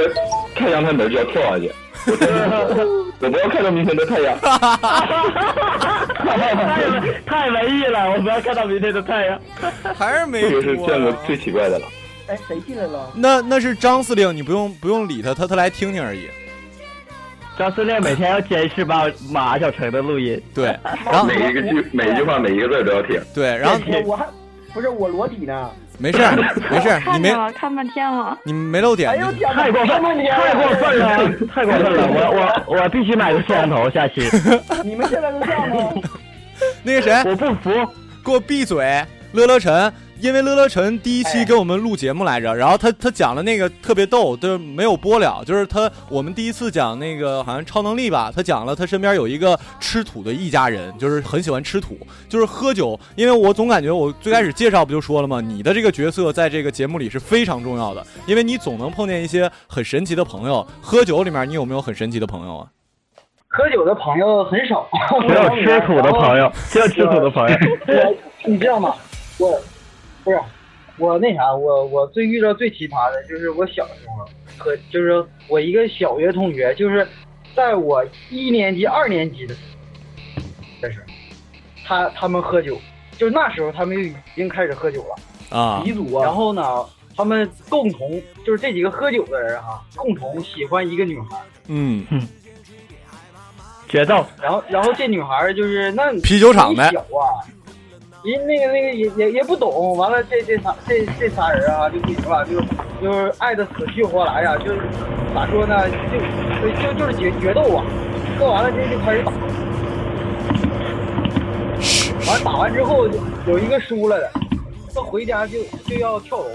[0.54, 1.70] 开阳台门就要跳下去，
[3.18, 4.38] 我不要看到明天的太阳。
[6.18, 6.54] 太
[7.26, 9.40] 太文艺了，我不要看到明天的太阳。
[9.94, 11.86] 还是没这个是见过最奇怪的了。
[12.28, 13.10] 哎，谁进来了？
[13.14, 16.28] 那那是张司令，你不用不用理他，他他来听听而已。
[17.58, 20.40] 张司令每天要监视马马小成的录音。
[20.54, 20.66] 对，
[21.06, 23.18] 然后每一个句每一句话每一个字都要听。
[23.34, 24.26] 对，然后我我还
[24.74, 25.70] 不是我裸体呢。
[25.98, 26.18] 没事
[26.70, 28.36] 没事，你没了，看半天了。
[28.44, 32.06] 你没露点，哎呦太过分了，太过分了，太过分了！
[32.10, 34.28] 我我我必须买个摄像头，下去。
[34.84, 35.92] 你们现在都这样吗？
[36.82, 37.70] 那个谁，我不服，
[38.24, 39.04] 给我闭嘴！
[39.32, 51.98] 乐乐晨，因为乐乐晨第一期给我们录节目来着，然后他他讲了那个特别逗，就是没有播了，就是他我们第一次讲那个好像超能力吧，他讲了他身边有一个吃土的一家人，就是很喜欢吃土，
[52.28, 55.40] 就是喝酒，因为我总感觉我最开始介绍不就说了吗？
[55.40, 60.66] 你的这个角色在这个节目里是非常重要的，因为你总能碰见一些很神奇的朋友。
[60.80, 62.66] 喝酒里面你有没有很神奇的朋友啊？
[63.48, 64.86] 喝酒的朋友很少，
[65.26, 67.56] 只有吃土的朋友，只有吃土的朋友。
[68.44, 68.94] 你知道吗？
[69.38, 69.58] 我
[70.26, 70.40] 不是
[70.98, 77.06] 我那啥，我我最遇到最奇葩的就是我小时候和就是我一个小学同学，就是
[77.54, 79.60] 在我一年级、二年级的时
[80.34, 80.42] 候，
[80.82, 81.00] 这是
[81.84, 82.76] 他他们喝酒，
[83.16, 86.24] 就是那时候他们就已经开始喝酒了啊鼻祖啊。
[86.24, 86.84] 然后呢，
[87.16, 91.40] 他们共同就是这几个喝酒的人哈、共同喜欢一个女孩。
[91.68, 92.04] 嗯，
[93.88, 94.26] 决斗。
[94.42, 97.46] 然后然后这女孩就是那啤酒厂的小啊，
[98.26, 102.60] 人那个那个也也也不懂，完了这这仨这这仨人啊就不行了，就
[103.00, 104.80] 就是爱的死去活来呀、就是
[105.32, 106.18] 咋说呢，就
[106.60, 107.84] 就就就是决决斗啊，
[108.36, 109.30] 喝完了这就开始打，
[112.32, 114.30] 完打完之后就有一个输了的，
[114.92, 115.58] 他回家就
[115.88, 116.46] 就要跳楼。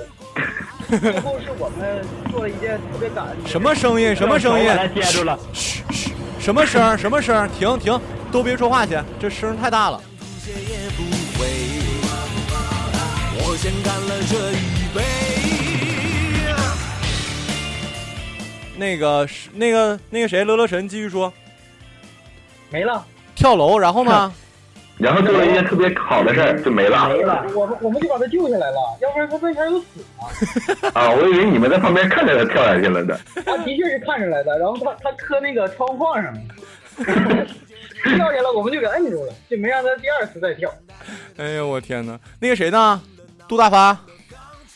[0.99, 4.13] 最后是我们做了一件特别感人的什么声音？
[4.13, 4.65] 什么声音？
[4.93, 5.39] 接住了。
[5.53, 6.97] 嘘嘘，什么声？
[6.97, 7.47] 什么声？
[7.57, 7.97] 停停，
[8.29, 10.01] 都别说话去，这声太大了。
[13.43, 15.01] 我先干了这一杯。
[18.77, 21.31] 那个是那个那个谁，乐乐神继续说，
[22.69, 23.05] 没了。
[23.35, 24.33] 跳楼，然后呢？
[24.97, 27.09] 然后做了一件特别好的事儿就没了。
[27.09, 29.85] 没了，我们我们就把他救下来了，要不然他为啥要死
[30.83, 30.91] 了？
[30.93, 33.17] 啊，我以为你们在旁边看着他跳下去了呢。
[33.43, 36.39] 他的确是看着来的，然后他他磕那个窗框上了，
[38.15, 40.69] 跳下来我们就给摁住了，就没让他第二次再跳。
[41.37, 42.19] 哎呦我天哪！
[42.39, 43.01] 那个谁呢？
[43.47, 43.97] 杜大发，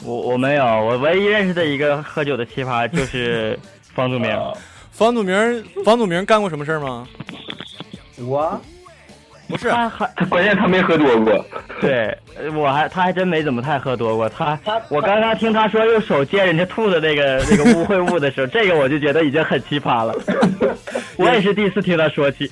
[0.04, 3.58] 我我没有，我唯一认识的一个喝酒的奇葩就是
[3.94, 4.38] 房祖名。
[4.92, 7.06] 房祖名，房祖名干过什么事儿吗？
[8.20, 8.60] 我
[9.50, 11.46] 不是，他还关键他没喝多过。
[11.82, 14.30] 对，呃我还他还真没怎么太喝多过。
[14.30, 14.58] 他
[14.90, 20.16] 我刚刚听他说用手接人家吐的那个那个污秽物的时候，这个我就觉得已经很奇葩了。
[21.18, 22.50] 我也是第一次听他说起。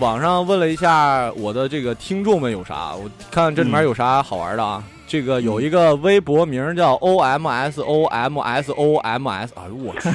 [0.00, 4.82] 网上问了一下我的这个听众们有啥，我看看这里面有啥好玩的啊。
[5.06, 10.08] 这个有一个微博名叫 O M S O M S O M S，哎呦我去，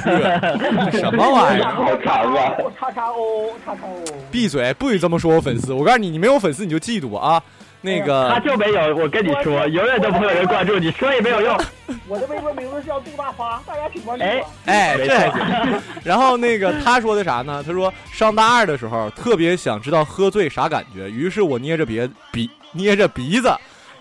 [0.90, 1.72] 这什么玩意儿？
[1.72, 2.52] 好长啊！
[2.78, 4.04] 叉叉 O 叉叉 O。
[4.30, 5.72] 闭嘴，不许这么说我粉丝。
[5.72, 7.42] 我告诉你，你没有粉丝你就嫉妒啊。
[7.80, 11.58] 那个他就没有，我跟你说，永远都不会有人关注你，说也没有用。
[12.06, 14.50] 我的微博名字叫杜大发，大家请关注哎我。
[14.66, 15.82] 哎，没这还行。
[16.04, 17.62] 然后那个他说的啥呢？
[17.66, 23.50] 他说上大二的时候特别想知道喝醉啥感觉，于是我捏着鼻鼻捏着鼻子，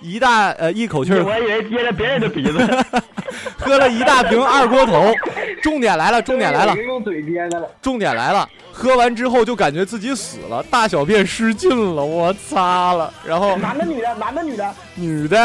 [0.02, 2.58] 一大呃一口气儿我以为捏着别人的鼻子。
[3.58, 5.14] 喝了一大瓶二锅头。
[5.62, 6.74] 重点来了，重点来了
[7.04, 7.68] 嘴编的了。
[7.82, 8.48] 重点来了。
[8.72, 13.14] 喝完之后就感觉自己死了，大小便失禁了，我擦了。
[13.26, 14.74] 然后男的女的，男的女的。
[14.96, 15.38] 女的，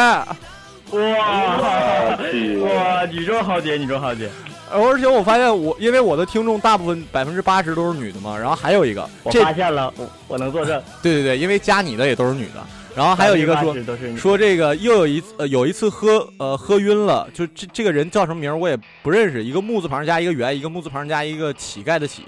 [0.92, 4.30] 哇去哇，女中豪杰，女中豪杰。
[4.70, 10.80] 而且我发现我，因为我的听众大部分百分之八十都是女的嘛，然后还有一个，我这发现了，我我能作证。
[11.02, 12.64] 对对对，因为加你的也都是女的。
[12.96, 22.24] 然后还有一个说80%都是你说这个又有一次呃有一次喝呃喝晕了，就这这个人叫什么名儿我也不认识，一个木字旁加一个圆，一个木字旁加一个乞丐的乞。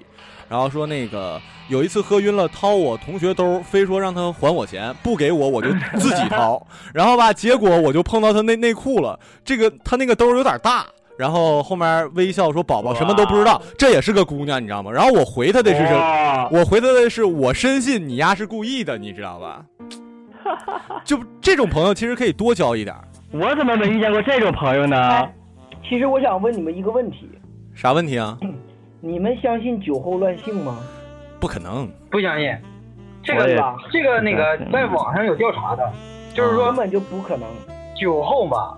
[0.49, 6.65] 然后说那个有一次喝晕了，掏我同学兜，非说让他还我钱，不给我我就自己掏。
[6.95, 10.87] 然后吧，结果我就碰到他内内裤了，这个他那个兜有点大。
[11.19, 19.65] 然后后面微笑说：“宝宝什么都不知道，这也是个姑娘，你知道吗？”然后我回他的是什哇我回他的是我深信你丫是故意的，你知道吧？
[21.05, 23.03] 就这种朋友其实可以多交一点儿。
[23.33, 24.97] 我怎么没遇见过这种朋友呢？
[24.97, 25.33] 哎
[25.89, 27.31] 其实我想问你们一个问题：
[27.73, 28.37] 啥问题啊？
[29.01, 30.81] 你们相信酒后乱性吗？
[31.39, 32.53] 不可能，不相信。
[33.23, 33.47] 这个
[33.93, 35.93] 这个那个在网上有调查的，
[36.35, 37.49] 就是说根本就不可能。
[37.95, 38.77] 酒后嘛，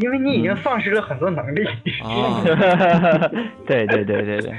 [0.00, 1.64] 因为你已经丧失了很多能力。
[2.02, 2.42] 啊，
[3.64, 4.54] 对对对对对，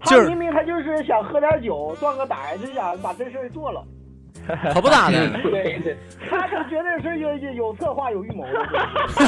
[0.00, 3.84] 他明明他就是想喝点酒壮个胆，就想把这事儿做了。
[4.72, 5.28] 可不咋的。
[5.42, 5.96] 对对，
[6.28, 8.52] 他就绝对是有有有策划有预谋的。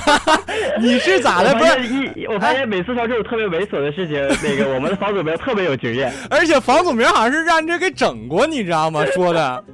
[0.80, 1.54] 你是咋的？
[1.54, 6.12] 不是，一，我发现每次他这种特别猥琐的事情，那个我们的房祖名特别有经验。
[6.30, 9.04] 而且房祖名好像是让人这给整过，你知道吗？
[9.06, 9.64] 说的。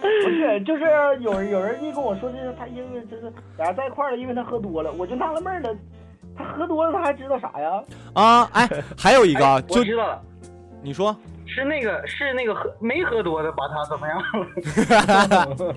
[0.00, 0.84] 不是，就是
[1.20, 5.74] 有人有人一跟我说，就是他因为就是俩人在一块儿了，因为他喝多了，我就纳了闷儿了，
[6.36, 7.82] 他喝多了他还知道啥呀？
[8.14, 10.22] 啊，哎，还有一个就知道了，
[10.82, 11.14] 你说，
[11.58, 14.16] 是那个是那个喝没喝多的把他怎么样
[15.56, 15.74] 了？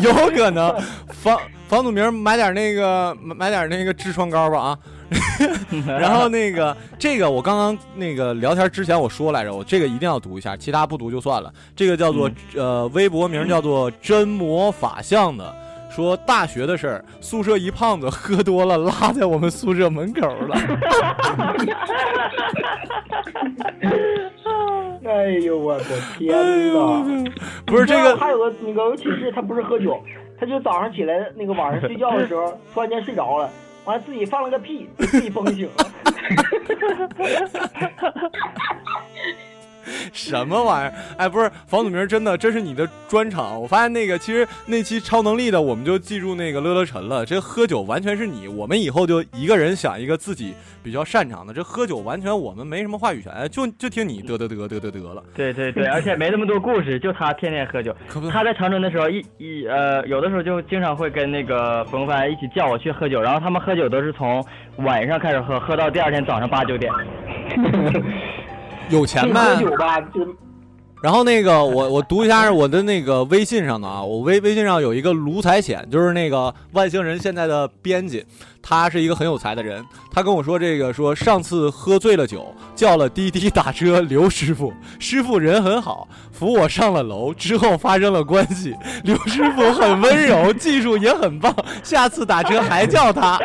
[0.02, 0.74] 有可能
[1.08, 4.78] 房房祖名买点那个买买点那个痔疮膏吧啊。
[5.86, 11.52] 然后那个这个我刚刚那个聊天之前我说来着，我这个一定要读一下，其他不读就算了。
[11.74, 15.54] 这个叫做、呃微博名叫做真魔法相的。
[15.90, 20.56] 说大学的事儿，宿舍一胖子喝多了，拉在我们宿舍门口了。
[25.04, 25.84] 哎呦我的
[26.16, 26.32] 天
[26.72, 27.04] 呐！
[27.66, 30.02] 不是这个还有个那个寝室，他不是喝酒，
[30.38, 33.50] 他就早上起来那个晚上睡觉的时候， 突然间睡着了，
[33.84, 35.86] 完了自己放了个屁，给自己崩醒了。
[40.12, 40.94] 什么玩意儿？
[41.18, 43.60] 哎，不是房祖名，真的，这是你的专场。
[43.60, 47.24] 我发现那个，其实那期超能力的，我们就记住那个乐乐晨了。
[47.24, 51.52] 这喝酒完全是你，我们以后就一个人想一个自己比较擅长的。
[51.52, 55.22] 这喝酒完全我们没什么话语权，就就听你嘚嘚嘚嘚嘚嘚了。
[55.34, 57.94] 对对对，而且没那么多故事，就他天天喝酒。
[58.30, 64.44] 他在长春的时候，一一呃，有的时候就经常会跟那个冯帆一起叫我去喝酒，然后他们喝酒都是从
[64.78, 66.92] 晚上开始喝，喝到第二天早上八九点。
[68.88, 69.58] 有钱呗。
[71.02, 78.24] 然后那个我我读一下我的那个微信上的啊，我微微信上有一个卢才显，就是那个外星人现在的编辑，
[78.62, 79.84] 他是一个很有才的人。
[80.10, 88.74] 他跟我说这个说上次喝醉了酒，叫了滴滴打车刘师傅，师傅人很好，扶我上了楼，之后发生了关系。
[89.02, 93.38] 刘师傅很温柔，技术也很棒，下次打车还叫他。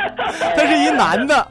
[0.56, 1.46] 他是一男的，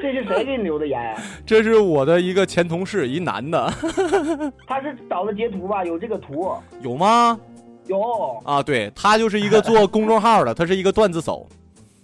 [0.00, 1.14] 这是谁给你留的言？
[1.46, 3.72] 这是我的一个前同事，一男的，
[4.66, 5.84] 他是找的截图吧？
[5.84, 6.52] 有这个图？
[6.80, 7.38] 有吗？
[7.86, 8.00] 有。
[8.44, 11.48] 啊，对他就是一个做公众号的，他是一个段子手。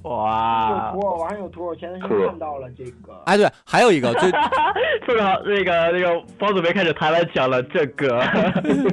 [0.08, 3.20] 哇有图，网上有图，我前段时间看到了这个。
[3.24, 8.22] 哎，对，还有一个，最特别好，那个那个包祖梅开始谈了，讲了，这个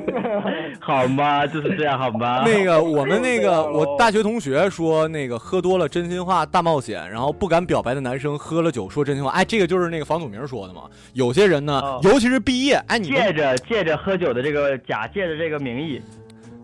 [0.82, 1.45] 好吗？
[1.45, 2.43] 就是这样好吗？
[2.47, 9.30] 那个我们那个 我大学同学说，那个喝多了真心话大冒险，然后不敢表白的男生喝了酒说真心话。
[9.32, 10.84] 哎，这个就是那个房祖名说的嘛。
[11.14, 16.01] 有些人呢，哦尤其是毕业，哎，你借着借着喝酒的这个假借着这个名义，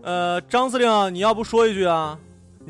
[0.02, 2.18] 呃，张司令，你要不说一句啊？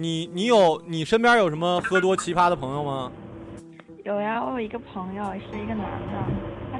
[0.00, 3.12] 你你有你身边有什么喝多奇葩的朋友吗？
[4.02, 5.84] 有呀，我有一个朋友是一个男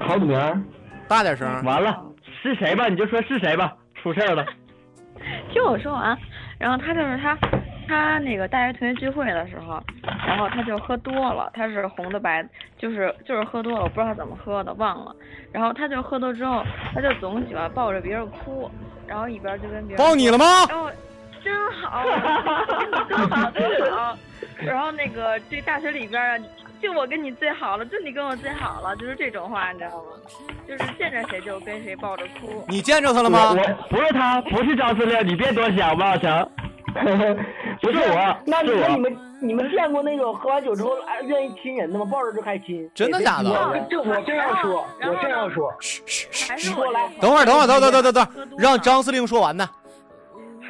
[0.01, 0.64] 的，好名
[1.07, 1.47] 大点声。
[1.62, 2.03] 完了，
[2.43, 2.89] 是谁吧？
[2.89, 3.77] 你就说是谁吧。
[4.03, 4.47] 出事儿了。
[5.53, 6.16] 听我说完。
[6.59, 7.37] 然后他就是他，
[7.87, 9.79] 他那个大学同学聚会的时候，
[10.27, 12.43] 然后他就喝多了，他是红的白，
[12.79, 15.14] 就是就是喝多了，我不知道他怎么喝的，忘了。
[15.53, 16.64] 然后他就喝多之后，
[16.95, 18.71] 他就总喜欢抱着别人哭，
[19.07, 20.91] 然后一边就跟别人抱你了吗然后
[21.43, 22.05] 真好，
[23.55, 24.16] 真好。
[24.59, 26.38] 然后那个这大学里边啊，
[26.82, 30.11] 就我跟你最好了，就你跟我最好了，就是这种话，你知道吗？
[30.68, 32.64] 就是见着谁就跟谁抱着哭。
[32.68, 33.51] 你见着他了吗？
[33.51, 33.57] 我
[33.88, 36.51] 不是他，不是张司令，你别多想，王小强。
[37.80, 38.80] 不是我，那你是我。
[38.88, 42.05] 那你们你们见过那种喝完酒之后哎愿意亲人的吗？
[42.11, 42.91] 抱着就开始亲。
[42.95, 45.70] 真的假的我这我正要说，我这样说。
[46.49, 47.09] 还是你过来。
[47.20, 49.68] 等会儿，等会儿，等等等等等，让张司令说完呢。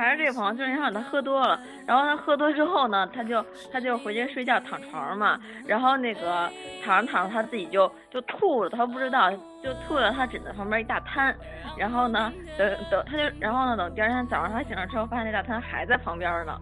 [0.00, 6.50] 还是这个朋友，就是让他喝多了，然后他喝多之后呢，他就他就回去睡觉躺床上嘛，然后那个
[6.82, 9.30] 躺着躺着他自己就就吐了，他不知道，
[9.62, 11.36] 就吐了他枕头旁边一大滩，
[11.76, 16.58] 然后呢，等等他就，然后呢，等第二天早上他醒了之后，发现那大滩还在旁边呢。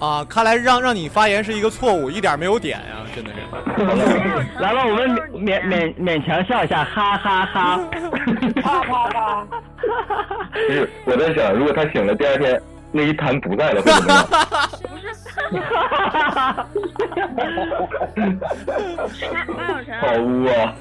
[0.00, 3.38] 啊，看来让让你发言是一个错误，一点没有点呀、真的是。
[4.62, 7.80] 来吧，我们勉勉勉强笑一下，哈哈哈。
[8.62, 9.46] 哈哈 哈！
[10.52, 12.60] 不是，我在想，如果他醒了，第二天
[12.92, 14.28] 那一滩不在了，会怎么样？
[19.56, 20.74] 马有好晨，污啊！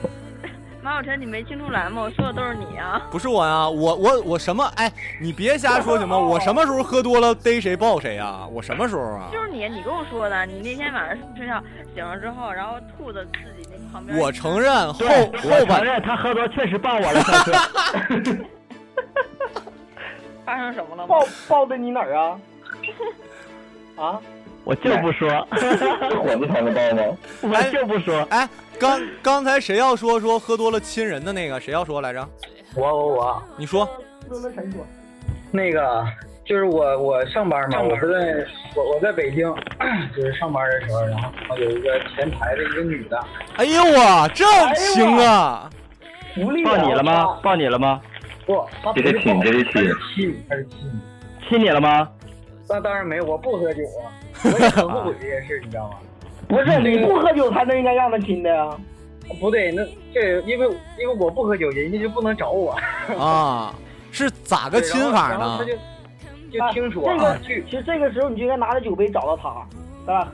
[0.87, 2.03] 马小晨，你没听出来吗？
[2.03, 3.05] 我说的都是你啊。
[3.11, 4.63] 不是我呀，我我我什么？
[4.77, 6.17] 哎，你别瞎说行吗？
[6.17, 8.47] 我什么时候喝多了逮谁抱谁啊？
[8.49, 9.27] 我什么时候啊？
[9.29, 11.61] 就是你，你跟我说的，你那天晚上睡觉
[11.93, 13.31] 醒了之后，然后吐的自
[13.61, 14.17] 己那旁边。
[14.17, 17.19] 我承认后，后半我承认他喝多确实抱我了。
[20.45, 21.07] 发生什么了吗？
[21.09, 22.39] 抱抱的你哪儿啊？
[23.97, 24.21] 啊？
[24.63, 27.03] 我就不说，火字旁的抱吗？
[27.41, 28.25] 我就不说。
[28.29, 28.47] 哎，
[28.79, 31.59] 刚刚才谁要说说喝多了亲人的那个？
[31.59, 32.27] 谁要说来着？
[32.75, 33.87] 我我我，你说。
[35.51, 36.05] 那个
[36.45, 39.47] 就是我我上班嘛，我不在我我在北京，
[40.15, 43.19] 就是上班的时候，然后有一个前台的一个女的，
[43.55, 45.69] 哎呦我这行啊！
[46.35, 47.39] 福利抱你了吗？
[47.41, 48.01] 抱你了吗？
[48.45, 49.73] 不，她不这是亲，这是亲。
[50.15, 51.01] 亲，她是亲。
[51.49, 52.07] 亲你了吗？
[52.69, 54.11] 那当然没有，我不喝酒啊，
[54.43, 55.97] 我也很后悔这件事，你知道吗？
[56.47, 58.69] 不是你不喝酒才能应该让他亲的呀？
[59.39, 59.83] 不对，那
[60.13, 60.67] 这因为
[60.97, 62.77] 因为我不喝酒，人家就不能找我。
[63.19, 63.75] 啊，
[64.11, 65.65] 是咋个亲法呢然后他？
[65.65, 65.73] 就
[66.49, 69.67] 就听说这个啊，其实这个时候你就应该拿着酒杯找到他，
[70.05, 70.31] 咱俩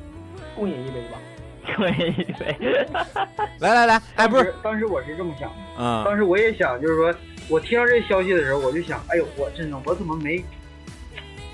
[0.55, 1.17] 共饮一杯吧。
[1.77, 2.87] 对对。
[3.59, 7.11] 来来来，哎，不是，当时我是这么想的，嗯当时我也想，就是说
[7.49, 10.37] 我听到这消息的时候，我就想，哎呦，我真的我怎么没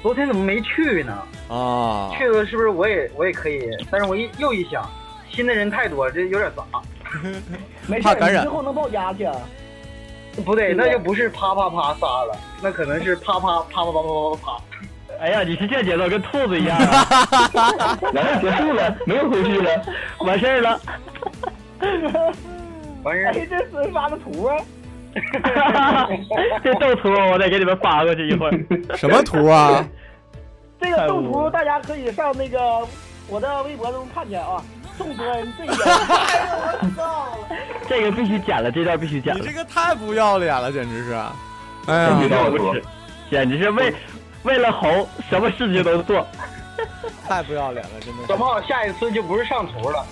[0.02, 1.14] 昨天怎么没去呢？
[1.50, 3.70] 啊，去了是不是我也我也可以？
[3.92, 4.90] 但是我一又一想，
[5.30, 6.64] 新的人太多，这有点杂。
[7.88, 9.36] 没事，怕感染你之后能抱家去啊。
[10.46, 14.64] 不对，那就不是啪啪啪仨了，那可能是啪啪啪啪啪啪啪啪。
[15.20, 18.00] 哎呀，你是这节奏，跟兔子一样啊！
[18.14, 19.86] 来，结束了，没有后续了，
[20.20, 20.80] 完事儿了。
[23.04, 24.56] 完事儿哎，这是发的图啊。
[26.64, 28.60] 这斗图我得给你们发过去一会儿。
[28.96, 29.86] 什么图啊？
[30.82, 32.60] 这个动图大家可以上那个
[33.28, 34.64] 我的微博中看见啊。
[34.98, 35.74] 宋泽恩这个！
[37.88, 39.40] 这个必须剪了，这段必须剪了。
[39.40, 41.14] 你这个太不要脸了，简直是！
[41.88, 42.20] 哎呀，
[43.32, 43.96] 简直是为
[44.44, 46.28] 为了红，什么事情都做。
[47.26, 48.28] 太不要脸了，真的是。
[48.28, 50.06] 小胖，下一次就不是上图了。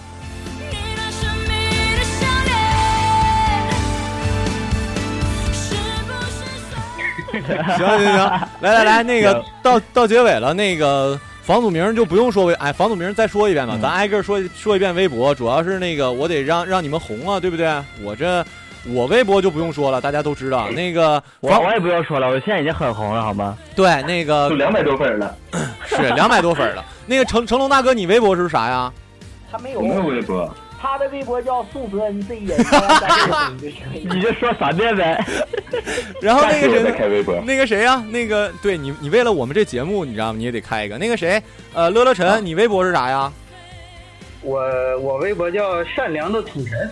[7.32, 17.70] 行行行， 来来来，那个到到结尾了，那个房祖名就不用说微，哎，房祖名再说一遍吧，咱挨个说说一遍微博，主要是那个我得让让你们红啊，对不对？
[18.04, 18.46] 我这
[18.90, 20.70] 我微博就不用说了，大家都知道。
[20.70, 23.58] 那个房我我也不用说了，我现在已经很红了，好吗？
[23.76, 25.36] 对那个都两百多粉了，
[25.86, 26.84] 是两百多粉了。
[27.06, 28.92] 那个成成龙大哥，你微博是啥呀？
[29.52, 30.54] 他没有没有微博。
[30.90, 32.58] 他的微博叫宋泽恩 Z 人，
[33.92, 35.22] 你就说三遍呗。
[36.22, 40.38] 然后那个谁开微博，那个谁呀、那个对你，你为了我们这节目，你知道吗？
[40.38, 40.98] 你也得开一个。
[40.98, 43.30] 那个谁，呃，乐乐晨，你微博是啥呀？
[44.42, 44.62] 我
[45.00, 46.90] 我微博叫善良的土神。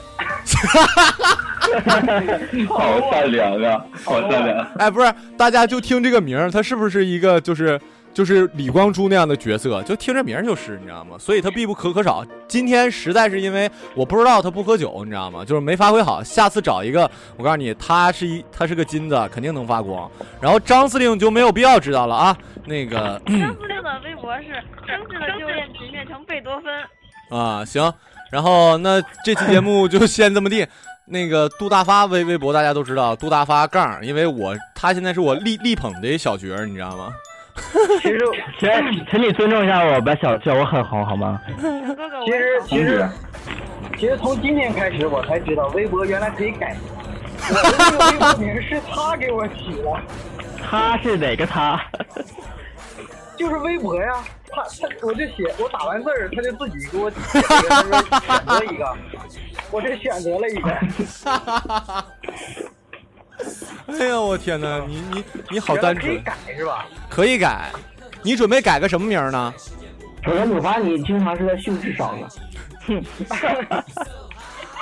[2.68, 4.68] 好善良啊，好善良。
[4.78, 7.80] 哎，不是，大家就听这个名儿，他是不是一个就是
[8.16, 9.84] 就是李光洙那样的角色？
[9.84, 11.18] 就听这名儿就是，你知道吗？
[11.20, 12.26] 所以他必不可可少。
[12.47, 15.43] 今天实在是因为我不知道他不喝酒，你知道吗？
[15.43, 16.24] 就是没发挥好。
[16.24, 20.09] 下次找一个，我告诉你，他是一他是个金子，肯定能发光。
[20.39, 22.38] 然后张司令就没有必要知道了啊。
[22.63, 24.45] 那个张司令的微博是
[24.88, 27.38] 生气了就练琴变成贝多芬。
[27.38, 27.93] 啊，行，
[28.32, 30.66] 然后那这期节目就先这么地。
[31.07, 37.13] 那个杜大发微微博大家都知道，杜大发杠，因为我他现在是我力力捧的一小角儿，你知道吗？
[38.01, 38.20] 其实，
[38.60, 41.41] 请请你尊重一下我，别小叫我很红好吗？
[42.26, 43.10] 其实其实
[43.97, 46.76] 其实从今天开始，我才知道微博原来可以改。
[47.47, 49.93] 我的那个微 博名是他给我起的，
[50.62, 51.80] 他是哪个他？
[53.38, 54.14] 就是微博呀。
[54.51, 58.95] 他他我就写，我打完字儿，他就自己给我选择一个，
[59.70, 60.72] 我这选择了一个。
[63.99, 66.86] 哎呀，我天哪， 你你你好单纯，可以改是吧？
[67.09, 67.71] 可以改。
[68.23, 69.53] 你准备改个什么名呢？
[70.27, 72.27] 我我发现你经常是在秀智商呢。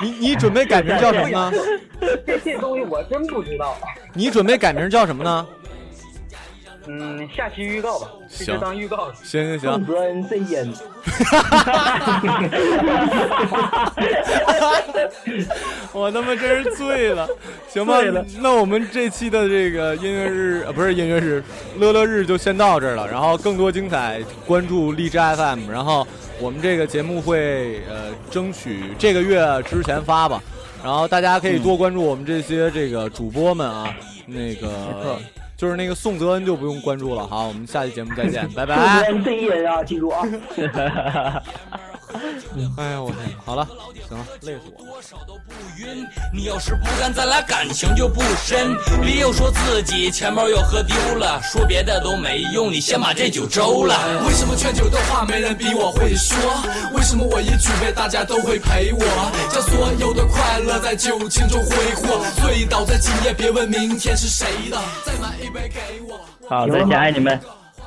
[0.01, 1.51] 你你准备改名叫什么呢？
[2.25, 3.77] 这这东西我真不知道。
[4.13, 5.45] 你准备改名叫什么呢？
[6.87, 9.11] 嗯，下期预告吧，这行就当预告。
[9.23, 10.67] 行行行宋，泽恩真烟，
[15.93, 17.27] 我他妈真是醉了，
[17.69, 17.99] 行吧？
[18.39, 21.43] 那我们这期的这个音乐日，呃，不是音乐日，
[21.77, 23.07] 乐乐日就先到这儿了。
[23.07, 25.69] 然后更多精彩，关注荔枝 FM。
[25.71, 26.05] 然后
[26.39, 30.41] 我们这个节目会呃争取这个月之前发吧。
[30.83, 35.17] 然后大家可以多关注我们这些这个主播们啊，那个
[35.55, 37.25] 就是那个宋泽恩就不用关注了。
[37.27, 39.01] 好，我们下期节目再见，拜宋泽拜。
[39.07, 40.23] 恩真烟啊，记住啊。
[42.77, 43.67] 哎呀，我天，好了，
[44.07, 45.03] 行了，累死我了。
[46.33, 48.75] 你要是不敢，咱俩感情就不深。
[49.01, 54.23] 理由说自己钱包又喝丢了，说别的都没用，你先把这酒周了。
[54.27, 56.37] 为什么劝酒的话没人比我会说？
[56.93, 59.03] 为什么我一举杯大家都会陪我？
[59.51, 64.79] 将所有的快乐在酒精中挥霍，醉倒在今夜，别问明天是谁的。
[65.03, 66.19] 再买一杯给我。
[66.47, 67.39] 好，再见，爱你们。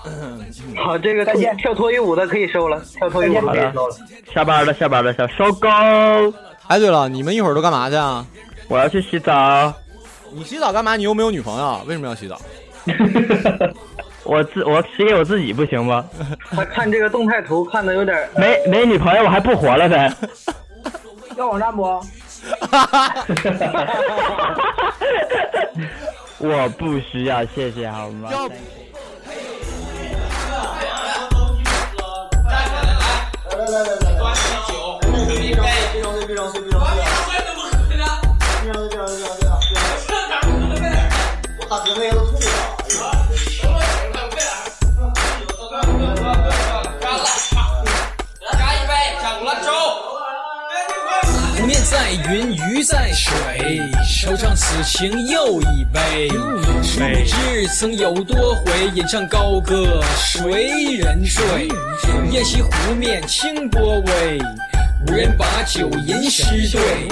[0.76, 3.96] 好，这个再见跳脱衣舞的可以收了，跳脱衣舞的可以收了。
[4.34, 5.70] 下班了，下班了，下收工。
[6.68, 8.24] 哎，对了，你们一会儿都干嘛去啊？
[8.68, 9.72] 我要去洗澡。
[10.32, 10.96] 你洗澡干嘛？
[10.96, 12.40] 你又没有女朋友，为什么要洗澡？
[14.24, 16.04] 我自我洗给我自己不行吗？
[16.50, 20.12] 他看这个动态图看的有点 没没女朋友我还不活了呗？
[21.36, 21.82] 要网站不？
[26.38, 28.28] 我不需要，谢谢好吗？
[28.32, 28.48] 要
[33.66, 34.72] 来来来来，端起酒，
[35.42, 35.60] 一杯，
[35.92, 37.02] 非常对，非常对，非常对。
[37.26, 37.82] 我也怎么喝的？
[37.90, 38.06] 非常
[38.38, 39.74] 对，非常对，非常对。
[40.06, 40.84] 这哪喝的呗？
[41.58, 42.00] 我大哥那
[52.76, 56.28] 鱼在水，手唱此情又一杯。
[56.82, 61.68] 殊不知曾有多回，吟唱高歌谁人醉？
[62.30, 64.38] 宴席湖面清波微，
[65.08, 67.08] 无人把酒吟诗对。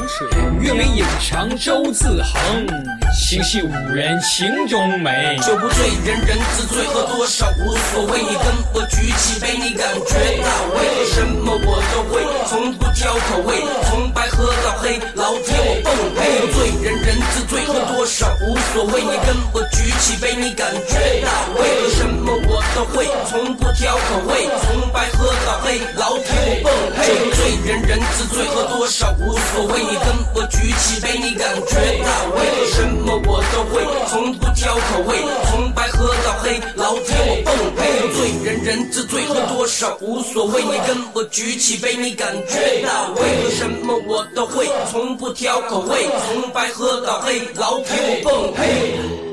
[0.61, 2.67] 月明影长舟自横，
[3.15, 5.39] 心系五人情中美。
[5.41, 8.21] 酒不醉，人人自醉，喝多少无所谓。
[8.21, 15.55] 你跟我举起杯，你感觉到味，喝什么我都会，从不挑口味，从白喝到黑，老铁
[15.85, 16.41] 我奉陪。
[16.41, 19.01] 不醉，人人自醉，喝多少无所谓。
[19.01, 27.07] 你跟我举起杯，你感觉到味，喝什么我都会，从不挑口味，从白喝到黑，老铁我奉陪。
[27.07, 29.81] 酒不醉，人人自醉，喝多少无所谓。
[29.87, 35.17] 你跟我举起杯，你感觉到味，喝什么么我都会，从不挑口味，
[35.51, 37.85] 从白喝到黑，老铁我奉陪。
[38.15, 40.63] 醉，人人自醉，喝多少无所谓。
[40.63, 49.24] 你跟我举起杯，你感觉到味，喝什么我都会，从不挑口味，从白喝到黑，老铁我奉陪。